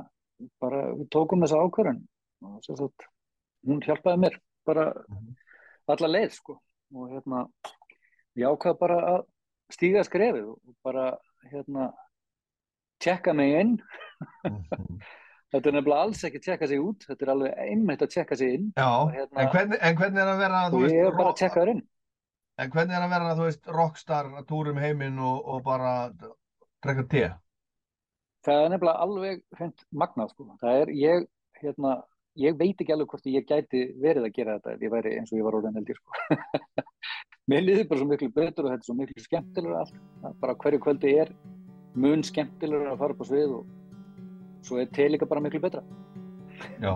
[0.61, 2.03] bara við tókum þessa ákvörðun
[2.47, 3.07] og sem sagt,
[3.67, 4.85] hún hjálpaði mér bara
[5.91, 6.55] alla leið sko
[6.95, 7.43] og hérna
[8.39, 9.25] ég ákvað bara að
[9.71, 11.11] stíga skrefið og bara
[11.51, 11.91] hérna
[13.01, 13.75] tjekka mig inn
[14.45, 15.01] Mhm.
[15.51, 18.37] Þetta er nefnilega alls ekki að tjekka sig út þetta er alveg einmitt að tjekka
[18.39, 21.09] sig inn já, hérna- en hvernig, en hvernig er að vera, þú og veist, ég
[21.09, 21.81] er bara að tjekka þér inn
[22.61, 25.93] en hvernig er að vera, þú veist, rockstar að túrum heiminn og, og bara
[26.83, 27.25] drekka te?
[28.45, 30.47] það er nefnilega alveg hreint magnað sko.
[30.61, 31.27] það er, ég,
[31.61, 31.97] hérna
[32.41, 35.33] ég veit ekki alveg hvort ég gæti verið að gera þetta ef ég væri eins
[35.33, 36.85] og ég var orðin held ég sko.
[37.51, 40.81] mér líður bara svo miklu betur og þetta er svo miklu skemmtilegur allt bara hverju
[40.85, 41.33] kvöldi er
[41.99, 43.80] mun skemmtilegur að fara upp á svið og
[44.61, 45.83] svo er te líka bara miklu betra
[46.81, 46.93] Já.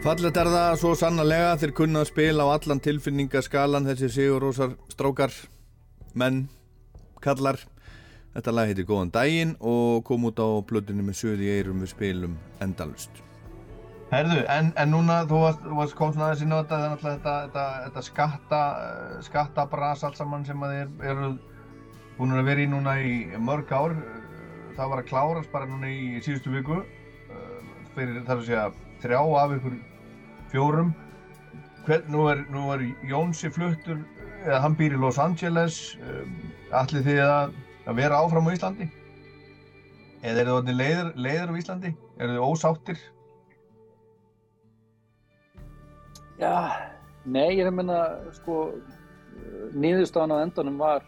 [0.00, 5.34] Fallet er það svo sannarlega þeir kunna að spila á allan tilfinningaskalan þessi sigurósar strákar,
[6.16, 6.46] menn,
[7.20, 7.58] kallar.
[8.32, 11.92] Þetta lag heitir Góðan daginn og kom út á blöðinu með söði í eirum við
[11.92, 13.20] spilum endalust.
[14.08, 17.36] Herðu, en, en núna þú varst, varst kom svona aðeins þetta, það er náttúrulega þetta,
[17.44, 18.62] þetta, þetta skatta,
[19.28, 21.30] skattabras allt saman sem að þið eru
[22.16, 23.98] búin að vera í núna í mörg ár.
[24.78, 26.80] Það var að klárast bara núna í síðustu viku
[27.92, 28.66] fyrir þar að segja
[29.02, 29.78] þrjá af ykkur
[30.52, 30.94] fjórum.
[31.86, 34.02] Hvern, nú, er, nú er Jónsi fluttur,
[34.44, 35.78] eða hann býr í Los Angeles,
[36.76, 37.54] allir þið að,
[37.88, 38.90] að vera áfram á Íslandi?
[40.20, 41.94] Eða eru þið leiður, leiður á Íslandi?
[42.20, 43.02] Eru þið ósáttir?
[46.40, 46.52] Já,
[47.24, 48.00] nei, ég er að menna,
[48.36, 48.60] sko,
[49.76, 51.04] niðurstaðan á endanum var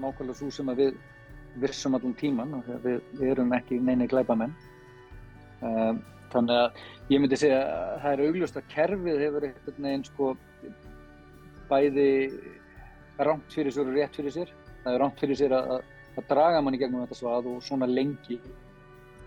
[0.00, 0.96] nákvæmlega svo sem við
[1.60, 4.54] vissum allan tíman og við, við erum ekki neini glæpamenn.
[5.62, 6.00] Um,
[6.32, 6.80] þannig að
[7.12, 10.28] ég myndi segja að það er augljóst að kerfið hefur einhvern veginn sko
[11.68, 12.08] bæði
[13.26, 14.52] rámt fyrir sér og rétt fyrir sér.
[14.82, 15.72] Það er rámt fyrir sér að,
[16.16, 18.38] að, draga mann í gegnum þetta svað og svona lengi.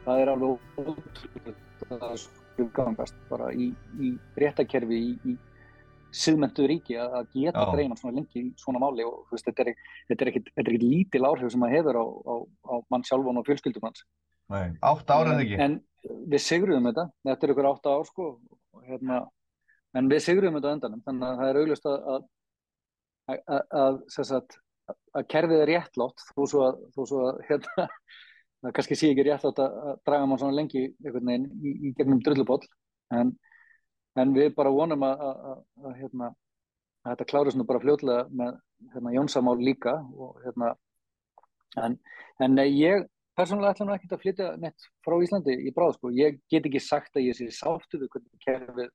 [0.05, 1.55] Það er alveg ótrúlega
[1.85, 2.25] að það
[2.63, 5.35] umgangast bara í, í réttakerfi í, í
[6.15, 7.71] siðmentu ríki að að geta Já.
[7.73, 11.23] dreina svona lengi í svona máli og veist, þetta er, þetta er ekkit, ekkit lítil
[11.27, 12.35] áhrif sem það hefur á, á,
[12.71, 14.05] á mann sjálfan og fjölskyldum hans.
[14.53, 15.57] Nei, átt ára eða ekki?
[15.65, 15.79] En
[16.29, 18.27] við sigruðum þetta, þetta er ykkur átta ár sko,
[18.85, 19.23] hérna,
[19.97, 23.97] en við sigruðum þetta á endanum, þannig að það er augljóst að, að, að,
[24.35, 24.59] að,
[25.17, 27.87] að kerfið er réttlátt þó svo að, þó svo að hérna,
[28.65, 32.21] það kannski sé ekki réttlátt að, að draga mann svona lengi veginn í, í gegnum
[32.25, 32.61] drulluboll,
[33.17, 33.33] en,
[34.21, 36.29] en við bara vonum að, að, að, að hérna,
[37.03, 38.55] að þetta klárist nú bara fljótlega með
[38.93, 40.73] hérna, Jónsamál líka og hérna,
[41.83, 41.97] en,
[42.43, 46.11] en ég persónulega ætla nú ekkert að flytja neitt frá Íslandi í bráð sko.
[46.15, 48.93] Ég get ekki sagt að ég sé sáttu við hvernig kerfið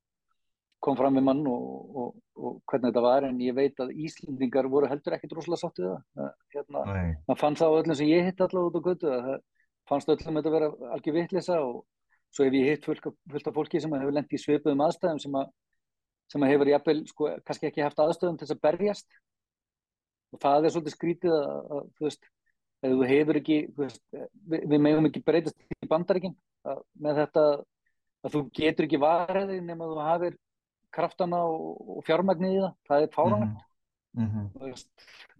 [0.81, 1.65] kom fram við mann og,
[2.01, 5.81] og, og hvernig þetta var en ég veit að Íslendingar voru heldur ekkert rosalega sátt
[5.81, 6.03] við það.
[6.17, 7.11] Það, Hérna, Nei.
[7.29, 9.43] það á öllum sem ég hitt allavega út á götu að það
[9.91, 11.77] fannst öllum þetta vera algjör vitleysa og
[12.31, 15.49] svo hef ég hitt fullt, af fólki sem hefur lent í svipuðum aðstæðum sem, að,
[16.31, 19.17] sem að hefur jafnvel sko, kannski ekki haft aðstöðum til þess að berjast
[20.31, 22.29] og það er svolítið skrítið að, að þú veist,
[22.81, 26.37] ef þú hefur ekki þú veist, við, við megum ekki breytast í bandaríkin
[26.71, 27.43] að, með þetta
[28.21, 30.39] að þú getur ekki varðið nema þú hafir
[30.91, 33.67] kraftana og, og fjármagnið í það, það er fáránlegt
[34.11, 34.49] Mhm.
[34.51, 34.89] þú veist,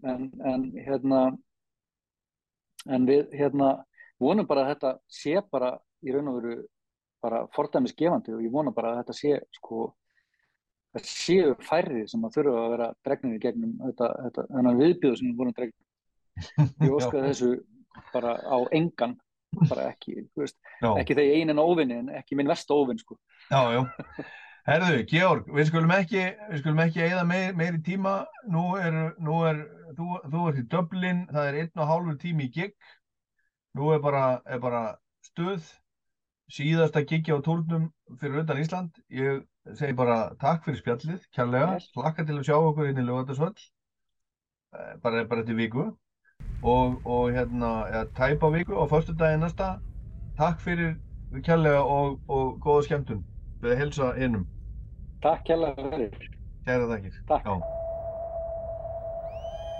[0.08, 1.18] en, en hérna
[2.88, 3.66] en við hérna
[4.16, 6.54] vonum bara að þetta sé bara í raun og veru
[7.22, 9.88] bara fordæmis gefandi og ég vona bara að þetta sé sko
[10.92, 15.20] það séu færri sem að þurfa að vera dregnir í gegnum þetta, þetta þennan viðbjöðu
[15.20, 15.88] sem við vorum dregnir
[16.86, 17.52] ég óska þessu
[18.12, 19.18] bara á engan
[19.68, 23.18] bara ekki, veist, ekki þegar ég einin óvinni en ekki minn versta óvinn sko
[23.50, 23.82] já, já.
[24.62, 26.20] Herðu, Georg, við skulum ekki,
[26.52, 28.12] við skulum ekki eigða meir, meiri tíma.
[28.46, 29.64] Nú er, nú er,
[29.98, 32.92] þú, þú ert í Dublin, það er einn og hálfur tími í gig.
[33.74, 34.84] Nú er bara, er bara
[35.26, 35.66] stuð,
[36.52, 37.88] síðasta giggi á tórnum
[38.20, 38.98] fyrir utan Ísland.
[39.12, 39.42] Ég
[39.78, 41.76] segi bara takk fyrir spjallið, kærlega.
[41.76, 41.86] Vel.
[41.96, 43.54] Hlakka til að sjá okkur inn í Lögatarsvöll.
[44.72, 45.90] Eh, Bara, bara eftir viku.
[46.62, 49.78] Og, og hérna, ja, tæpa viku á föstudaginn næsta.
[50.38, 50.96] Takk fyrir
[51.44, 53.24] kærlega og, og góða skemmtun.
[53.62, 54.46] Við helsa innum.
[55.22, 56.28] Takk kærlega fyrir
[56.66, 57.14] Kæra þakkir.
[57.28, 57.46] Takk.
[57.46, 57.54] Já.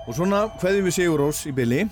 [0.09, 1.85] Og svona kveðjum við Sigurós í byli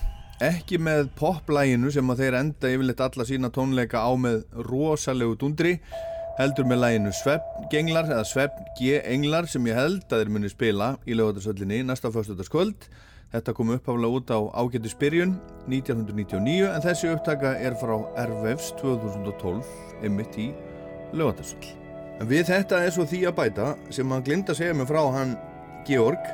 [0.45, 5.77] ekki með poplæginu sem að þeir enda yfirleitt alla sína tónleika á með rosalegu dundri
[6.39, 11.83] heldur með læginu Sveppgenglar eða Sveppgenglar sem ég held að þeir muni spila í lögatarsöllinni
[11.85, 12.89] næsta föstudagskvöld
[13.31, 15.37] Þetta kom upphaflega út á ágættu spyrjun
[15.71, 19.69] 1999 en þessi upptaka er frá Ervefs 2012
[20.03, 20.49] einmitt í
[21.15, 21.69] lögatarsöll.
[22.19, 25.37] En við þetta er svo því að bæta sem hann glinda segja mig frá hann
[25.87, 26.27] Georg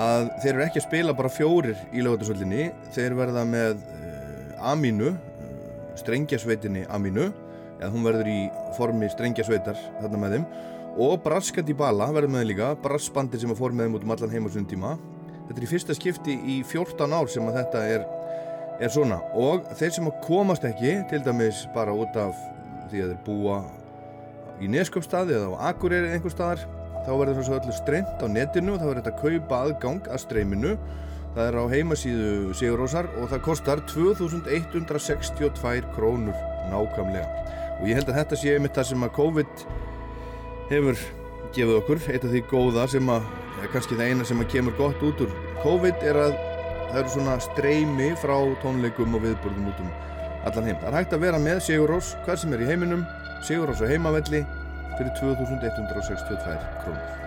[0.00, 5.12] að þeir eru ekki að spila bara fjórir í lögatarsöllinni, þeir verða með uh, Amínu,
[5.14, 7.30] uh, strengjasveitinni Amínu,
[7.78, 8.38] eða hún verður í
[8.78, 10.48] formi strengjasveitar þarna með þeim,
[11.04, 14.06] og Braskat í Bala verður með þeim líka, brassbandi sem að fór með þeim út
[14.06, 14.92] um allan heim á svona tíma.
[15.44, 18.04] Þetta er í fyrsta skipti í 14 ár sem að þetta er,
[18.80, 19.18] er svona.
[19.36, 22.38] Og þeir sem að komast ekki, til dæmis bara út af
[22.90, 23.58] því að þeir búa
[24.62, 26.62] í Neskjöpstaði eða á Akureyri einhver staðar
[27.04, 30.22] þá verður þessu öllu streymt á netinu og þá verður þetta að kaupa aðgang að
[30.24, 30.72] streyminu
[31.34, 36.38] það er á heimasíðu Sigurósar og það kostar 2162 krónur
[36.70, 37.28] nákvæmlega
[37.80, 39.54] og ég held að þetta sé einmitt það sem að COVID
[40.70, 40.96] hefur
[41.54, 43.22] gefið okkur eitt af því góða sem að
[43.72, 45.32] kannski það eina sem að kemur gott út úr
[45.64, 46.34] COVID er að
[46.90, 49.90] það eru svona streymi frá tónleikum og viðburðum út um
[50.44, 50.78] allan heim.
[50.78, 53.02] Það er hægt að vera með Sigurós, hvað sem er í heiminum
[53.46, 54.44] Sigurós á heimavelli
[54.98, 57.23] fyrir 2162 krónur.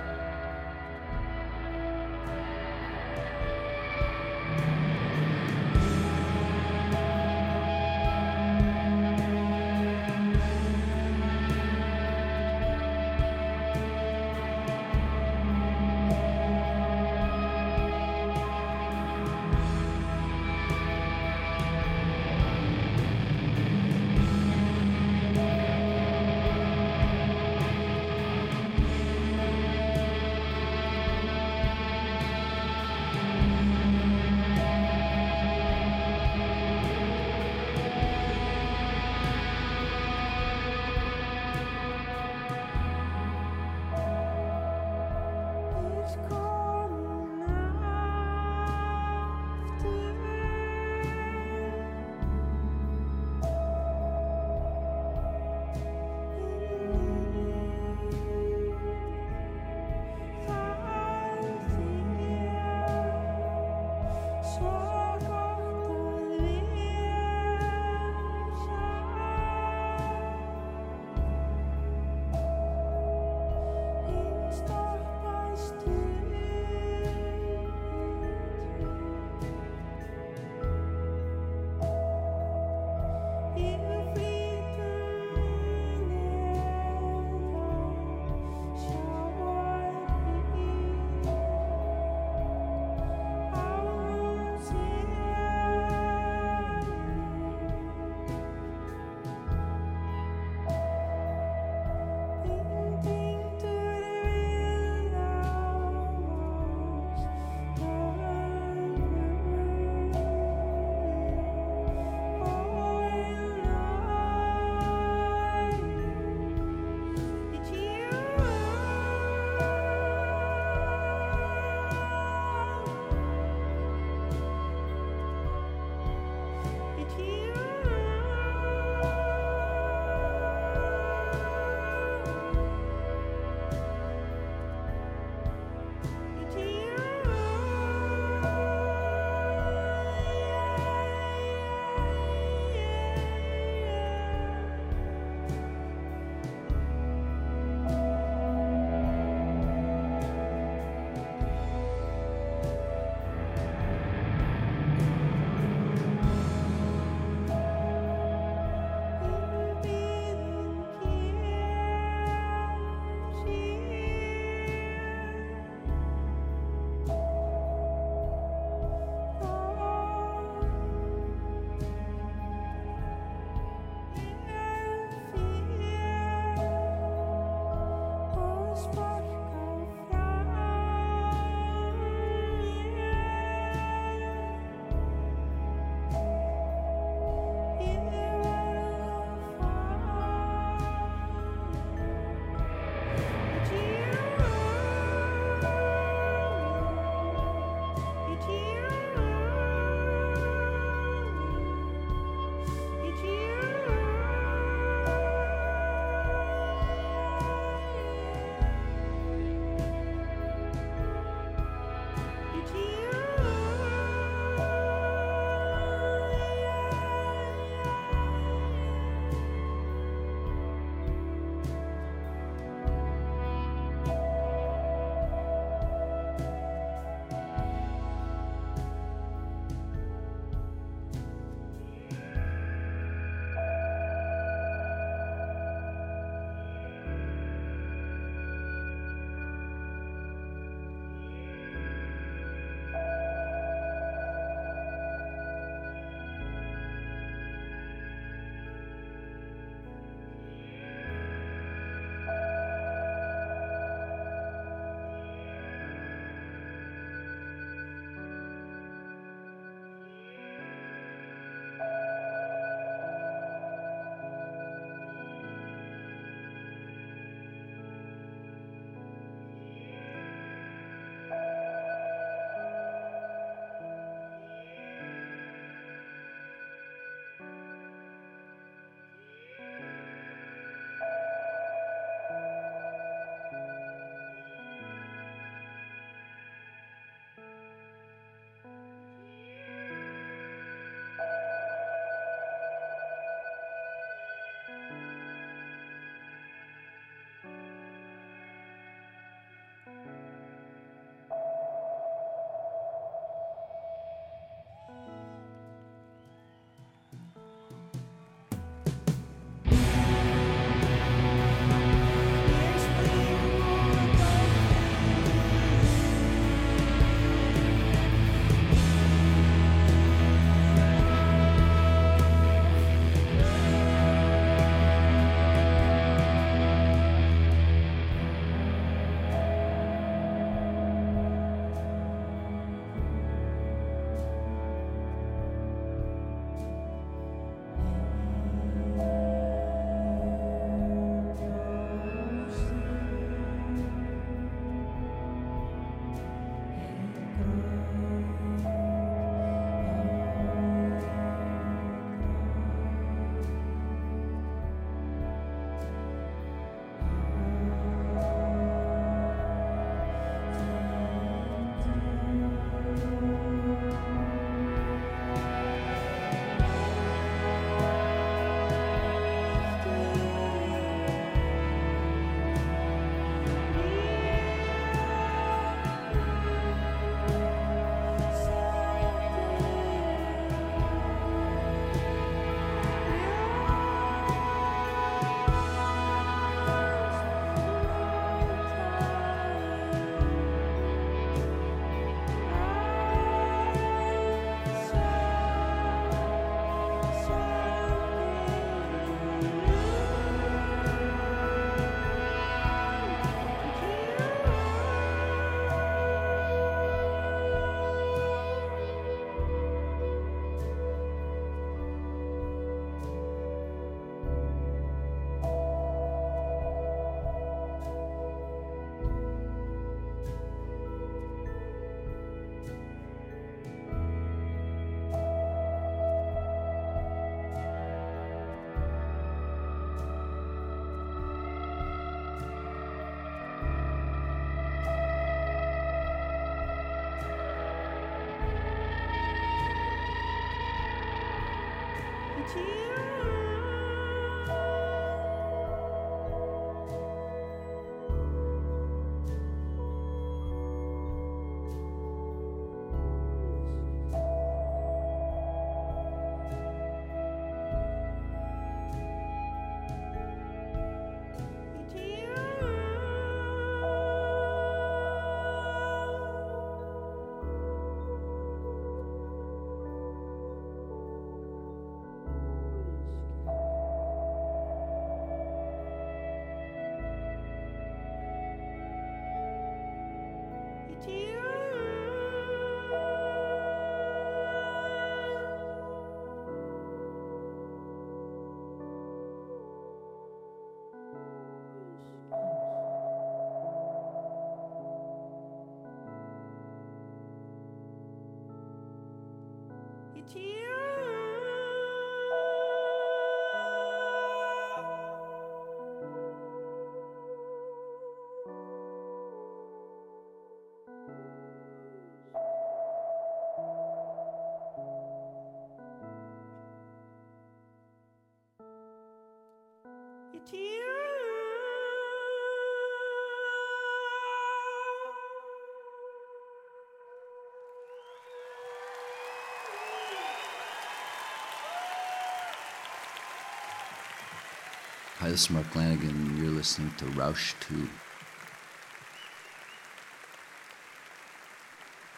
[535.28, 537.90] Hi, this is Mark Lanigan, and you're listening to Roush 2.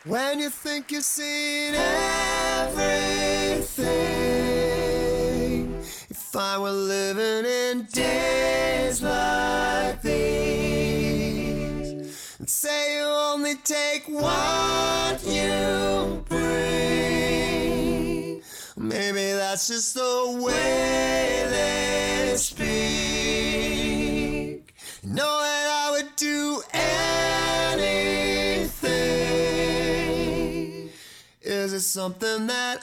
[0.06, 2.86] When you think you've seen everything,
[6.08, 10.94] if I were living in days like these,
[12.38, 16.44] and say you only take what you bring,
[18.78, 21.90] maybe that's just the way they
[31.90, 32.79] something that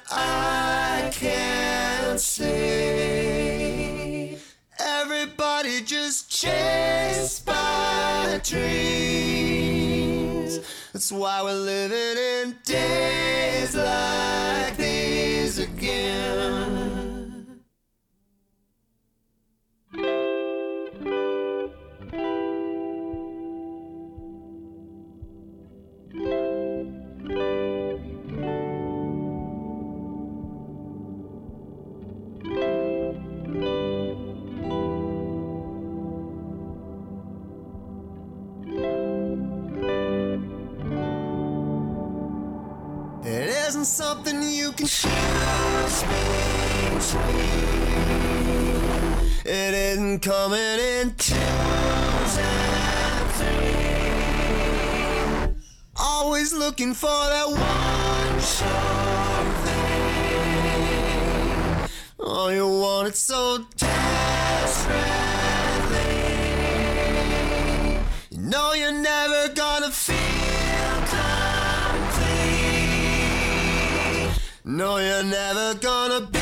[75.31, 76.39] never gonna be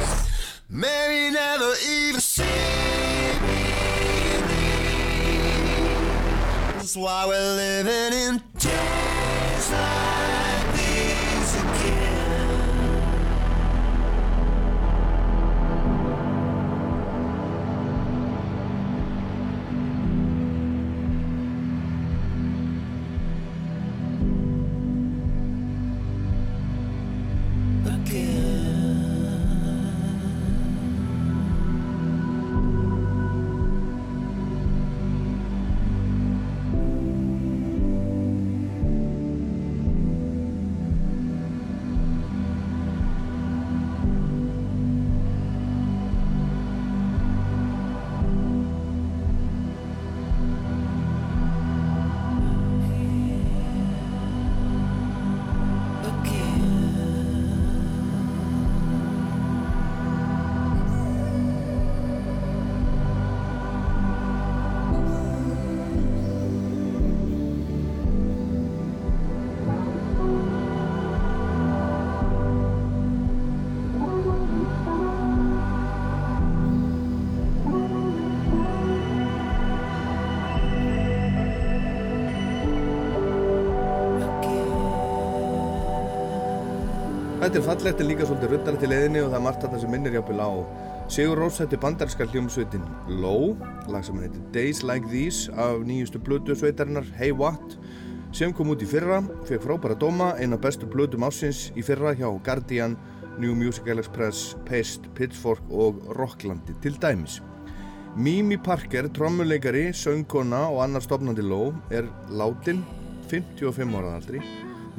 [0.00, 0.30] released.
[0.70, 2.42] Maybe never even see
[3.42, 4.44] relief.
[6.72, 9.70] That's why we're living in days
[87.54, 89.92] Þetta er fallegt en líka svolítið ruddar til leiðinni og það er margt þetta sem
[89.94, 90.50] minnir jafnvel á
[91.14, 92.88] Sigur Rós, þetta er bandarska hljómsveitin
[93.22, 93.52] Low,
[93.94, 97.76] lag sem heitir Days Like These af nýjustu blödu sveitarinnar Hey What
[98.34, 102.26] sem kom út í fyrra, fekk frábæra dóma, eina bestu blödum ásins í fyrra hjá
[102.42, 102.98] Guardian,
[103.38, 107.38] New Musical Express, Paste, Pitchfork og Rocklandi til dæmis.
[108.18, 112.82] Mimi Parker, trommuleikari, söngkona og annar stopnandi Low er látin
[113.30, 114.42] 55 ára aldri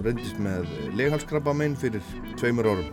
[0.03, 0.65] reyndist með
[0.97, 2.03] leghalskrabbamein fyrir
[2.39, 2.89] tveimur árum.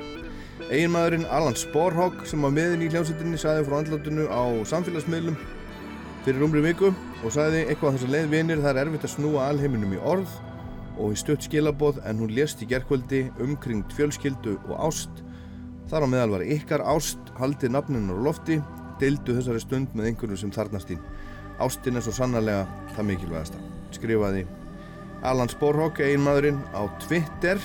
[0.68, 5.36] Eiginmaðurinn Alan Sporhawk sem var meðin í hljómsveitinni saði frá andlátinu á samfélagsmiðlum
[6.22, 9.48] fyrir umri viku og saði eitthvað þess að leið vinir það er erfitt að snúa
[9.50, 10.36] alheiminum í orð
[11.02, 15.22] og í stutt skilaboð en hún lést í gerkvöldi umkringt fjölskyldu og ást.
[15.90, 18.60] Þar á meðal var ykkar ást, haldið nafninu á lofti,
[19.02, 21.04] deildu þessari stund með einhverju sem þarnast þín.
[21.62, 23.64] Ástin er svo sannarlega það mikilvægasta,
[23.96, 24.46] skrifaði
[25.22, 27.60] Alan Sporhawk, eiginmaðurinn, á Twitter.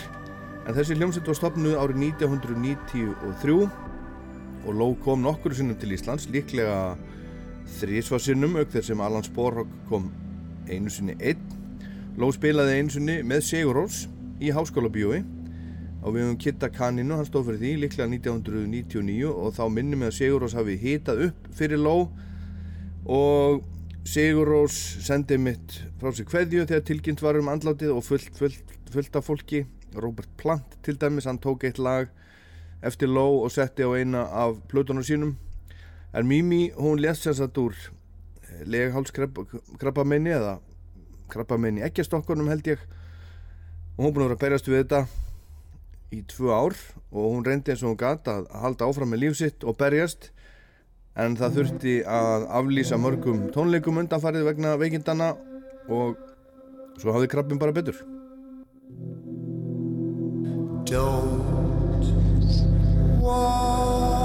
[0.67, 3.05] En þessi hljómsveit var stopnuð árið 1993
[4.67, 6.97] og Ló kom nokkur sinnum til Íslands, líklega
[7.79, 10.09] þrísvarsinnum auk þegar sem Alan Sporhawk kom
[10.69, 11.41] einu sinni einn.
[12.19, 14.03] Ló spilaði einu sinni með Sigur Rós
[14.43, 15.23] í Háskóla bíói
[16.03, 20.11] og við höfum Kitta Kaninu, hann stóð fyrir því líklega 1999 og þá minnum við
[20.11, 21.95] að Sigur Rós hafi hitað upp fyrir Ló
[23.07, 23.63] og
[24.07, 24.71] Sigur Rós
[25.03, 29.25] sendi mitt frá sig kveðju þegar tilkynnt var um andlátið og fullt, fullt, fullt af
[29.27, 29.65] fólki.
[29.99, 32.07] Robert Plant til dæmis, hann tók eitt lag
[32.87, 35.35] eftir Ló og setti á eina af plötunum sínum.
[36.15, 37.75] En Mimi, hún lést sér satt úr
[38.63, 40.55] leghálskrabbamenni eða
[41.27, 42.79] krabbamenni ekkjastokkunum held ég.
[43.97, 45.03] Og hún búin að vera að berjast við þetta
[46.15, 46.79] í tvö ár
[47.11, 50.31] og hún reyndi eins og hún gata að halda áfram með líf sitt og berjast
[51.17, 55.31] en það þurfti að aflýsa mörgum tónleikum undanfarið vegna veikindana
[55.89, 56.19] og
[57.01, 58.03] svo hafði krabbin bara betur.
[60.87, 62.13] Don't
[63.21, 64.16] walk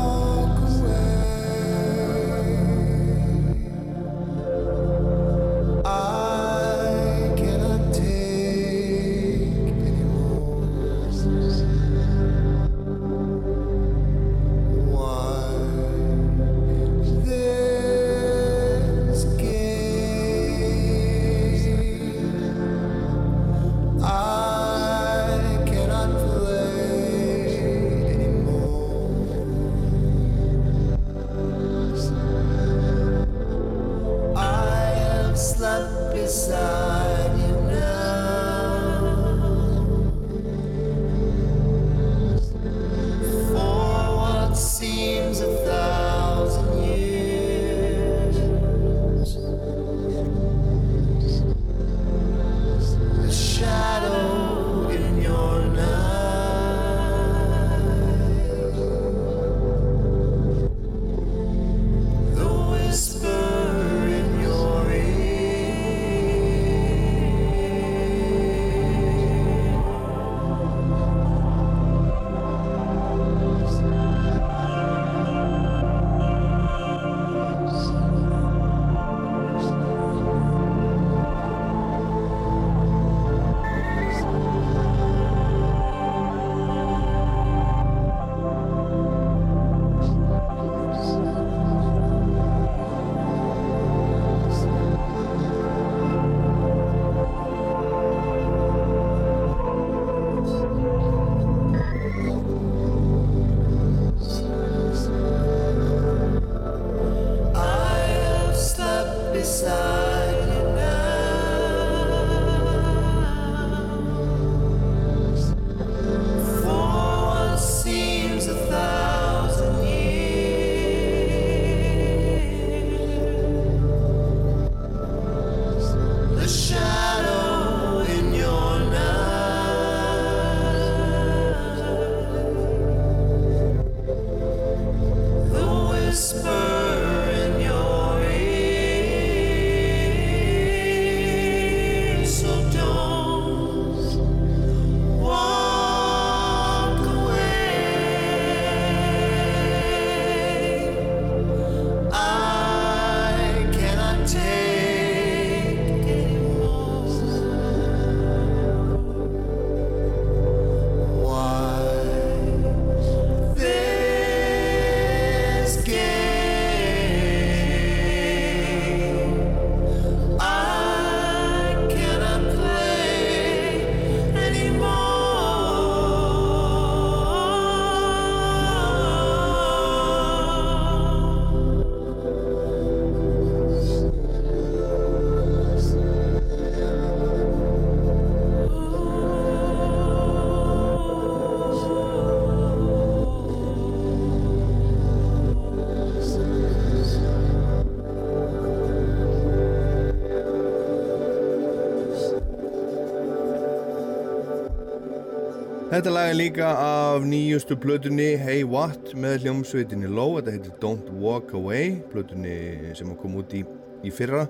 [206.03, 210.33] Þetta lag er líka af nýjustu plötunni Hey What með hljómsveitinni Low.
[210.35, 213.61] Þetta heitir Don't Walk Away, plötunni sem kom út í,
[214.03, 214.41] í fyrra.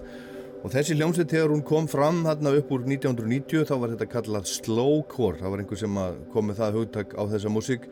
[0.63, 4.49] Og þessi hljómsveit þegar hún kom fram þarna upp úr 1990 þá var þetta kallað
[4.49, 5.43] slowcore.
[5.43, 6.01] Það var einhver sem
[6.33, 7.87] kom með það hugtak á þessa músík.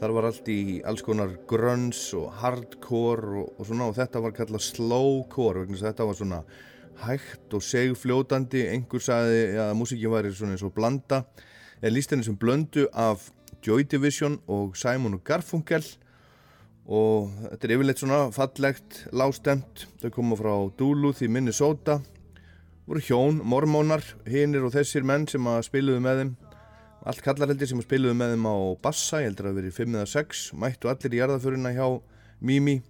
[0.00, 4.38] Þar var allt í alls konar grunns og hardcore og, og svona og þetta var
[4.40, 6.44] kallað slowcore vegna þetta var svona
[7.04, 8.70] hægt og segfljótandi.
[8.72, 11.26] Einhver sagði að músíkin væri svona eins og blanda
[11.82, 13.28] er líst henni sem blöndu af
[13.66, 15.84] Joy Division og Simon og Garfunkel.
[16.86, 22.00] Og þetta er yfirleitt svona fallegt, lástemt þau koma frá Duluth í Minnesota.
[22.86, 26.32] Voru hjón, mormónar hinnir og þessir menn sem að spiluðu með þeim.
[27.06, 29.96] Allt kallarheldir sem að spiluðu með þeim á bassa, ég heldur að það verið 5
[29.98, 31.86] eða 6 mættu allir í jarðaföruna hjá
[32.42, 32.80] Mimi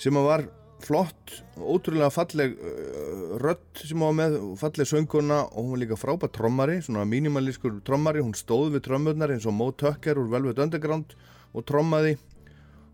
[0.00, 0.46] sem að var
[0.84, 6.34] flott, ótrúlega falleg uh, rödd sem var með falleg sönguna og hún var líka frábært
[6.36, 11.14] trommari svona mínimalískur trommari, hún stóð við trömmurnar eins og Mo Tucker úr Velvet Underground
[11.54, 12.16] og trommaði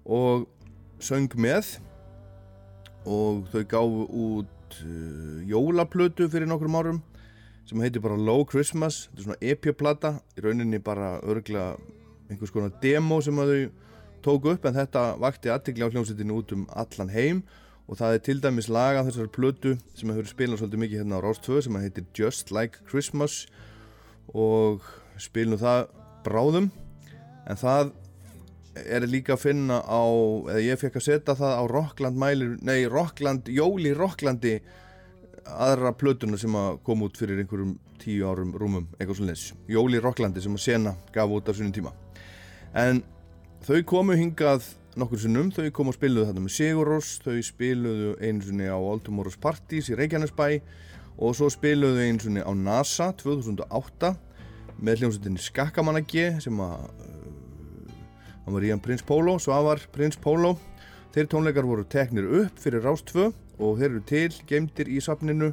[0.06, 0.46] og
[1.02, 1.76] söng með.
[3.06, 7.02] Og þau gáfu út uh, jólaplötu fyrir nokkrum árum
[7.66, 9.06] sem heitir bara Low Christmas.
[9.10, 11.74] Þetta er svona EP-plata, í rauninni bara örglega
[12.30, 13.68] einhvers konar demo sem þau
[14.26, 17.42] tóku upp en þetta vakti aðtikli á hljómsveitinu út um allan heim
[17.86, 21.20] og það er til dæmis lag af þessari plötu sem hefur spilað svolítið mikið hérna
[21.22, 23.44] á Rás 2 sem heitir Just Like Christmas.
[24.34, 24.82] Og
[25.22, 25.86] spilnum það
[26.26, 26.70] bráðum.
[27.46, 27.92] En það
[28.76, 30.02] er líka að finna á
[30.50, 34.58] eða ég fekk að setja það á Rockland mælir, nei Rockland, Jóli Rocklandi
[35.46, 40.02] aðra plötuna sem að koma út fyrir einhverjum tíu árum rúmum, eitthvað svona leys Jóli
[40.02, 41.94] Rocklandi sem að sena gaf út af svonum tíma.
[42.76, 43.00] En
[43.64, 48.44] þau komu hingað nokkur sinnum, þau kom og spiluðu þetta með Sigurós, þau spiluðu einu
[48.46, 50.46] sinni á Altumorus Partís í Reykjanesbæ
[51.20, 54.14] og svo spiluðu einu sinni á NASA 2008
[54.80, 57.92] með hljómsveitinni Skakkamanna G sem að uh,
[58.46, 60.54] hann var Ian Prince Polo, Svavar Prince Polo.
[61.12, 65.52] Þeir tónleikar voru teknir upp fyrir Rás 2 og þeir eru til geimtir í safninu.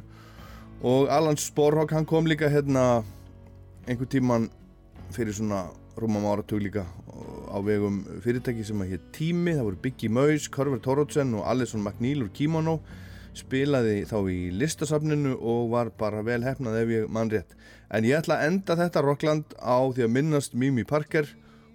[0.84, 3.02] Og Alan Sporhawk hann kom líka hérna
[3.88, 4.50] einhver tíman
[5.12, 5.66] fyrir svona
[6.00, 6.84] rúmam áratug líka
[7.50, 11.82] á vegum fyrirtæki sem að hétt Tími, það voru Biggie Moise, Körver Tórótsen og Alison
[11.84, 12.80] McNeil úr Kimono.
[13.34, 17.56] Spilaði þá í listasafninu og var bara vel hefnað ef ég mann rétt.
[17.90, 21.26] En ég ætla að enda þetta Rockland á því að minnast Mimi Parker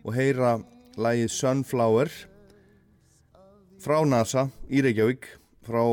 [0.03, 0.57] og heyra
[0.99, 2.11] lagið Sunflower
[3.79, 5.27] frá NASA í Reykjavík
[5.67, 5.83] frá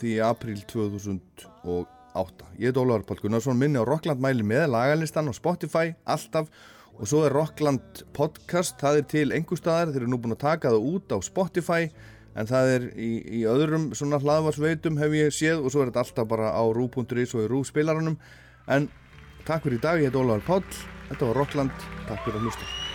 [0.00, 5.32] því april 2008 ég er Ólaður Pál Gunnarsson minni á Rockland mæli með lagalistan á
[5.36, 6.50] Spotify alltaf
[6.96, 10.44] og svo er Rockland podcast, það er til einhver staðar, þeir eru nú búin að
[10.46, 11.90] taka það út á Spotify
[12.36, 13.10] en það er í,
[13.40, 17.36] í öðrum svona hlaðvarsveitum hef ég séð og svo er þetta alltaf bara á rú.is
[17.36, 18.18] og í rú-spilaranum
[18.72, 18.90] en
[19.44, 20.66] takk fyrir í dag, ég heit Ólaður Páll
[21.12, 22.85] þetta var Rockland, takk fyrir að hlusta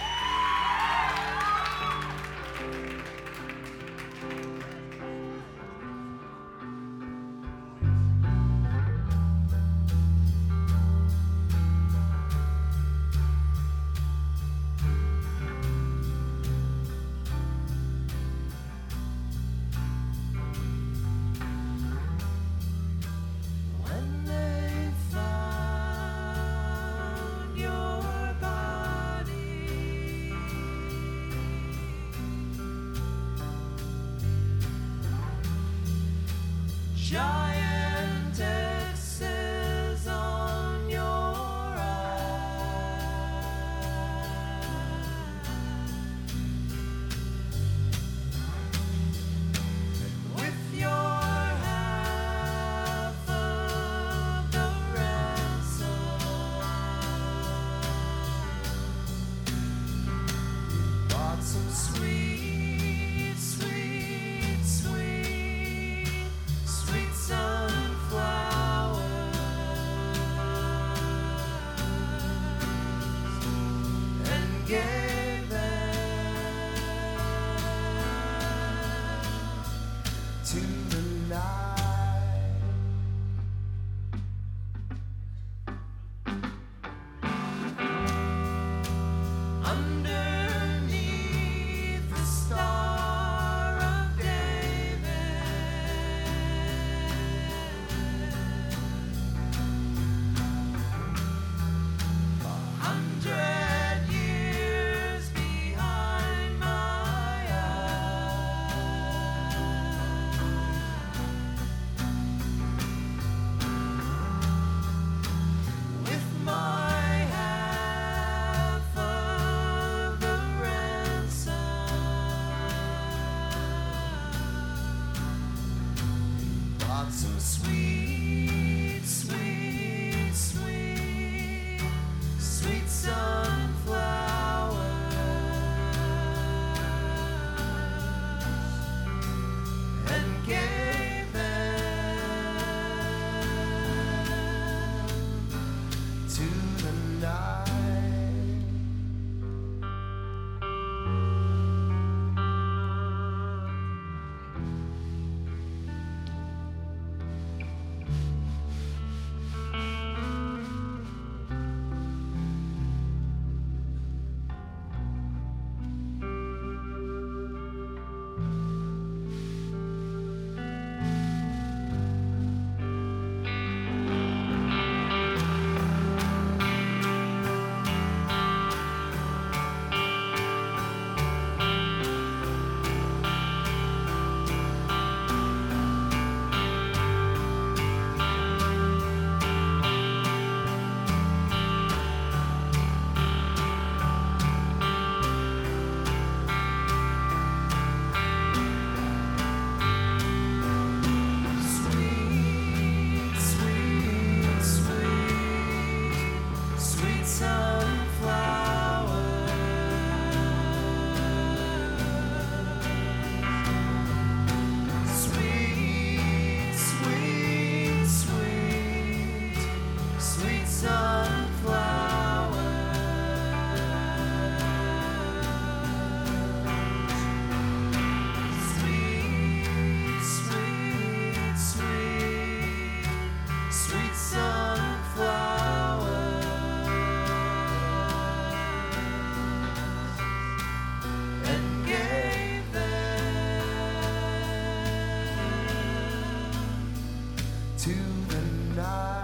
[247.82, 248.42] to the
[248.76, 249.22] night.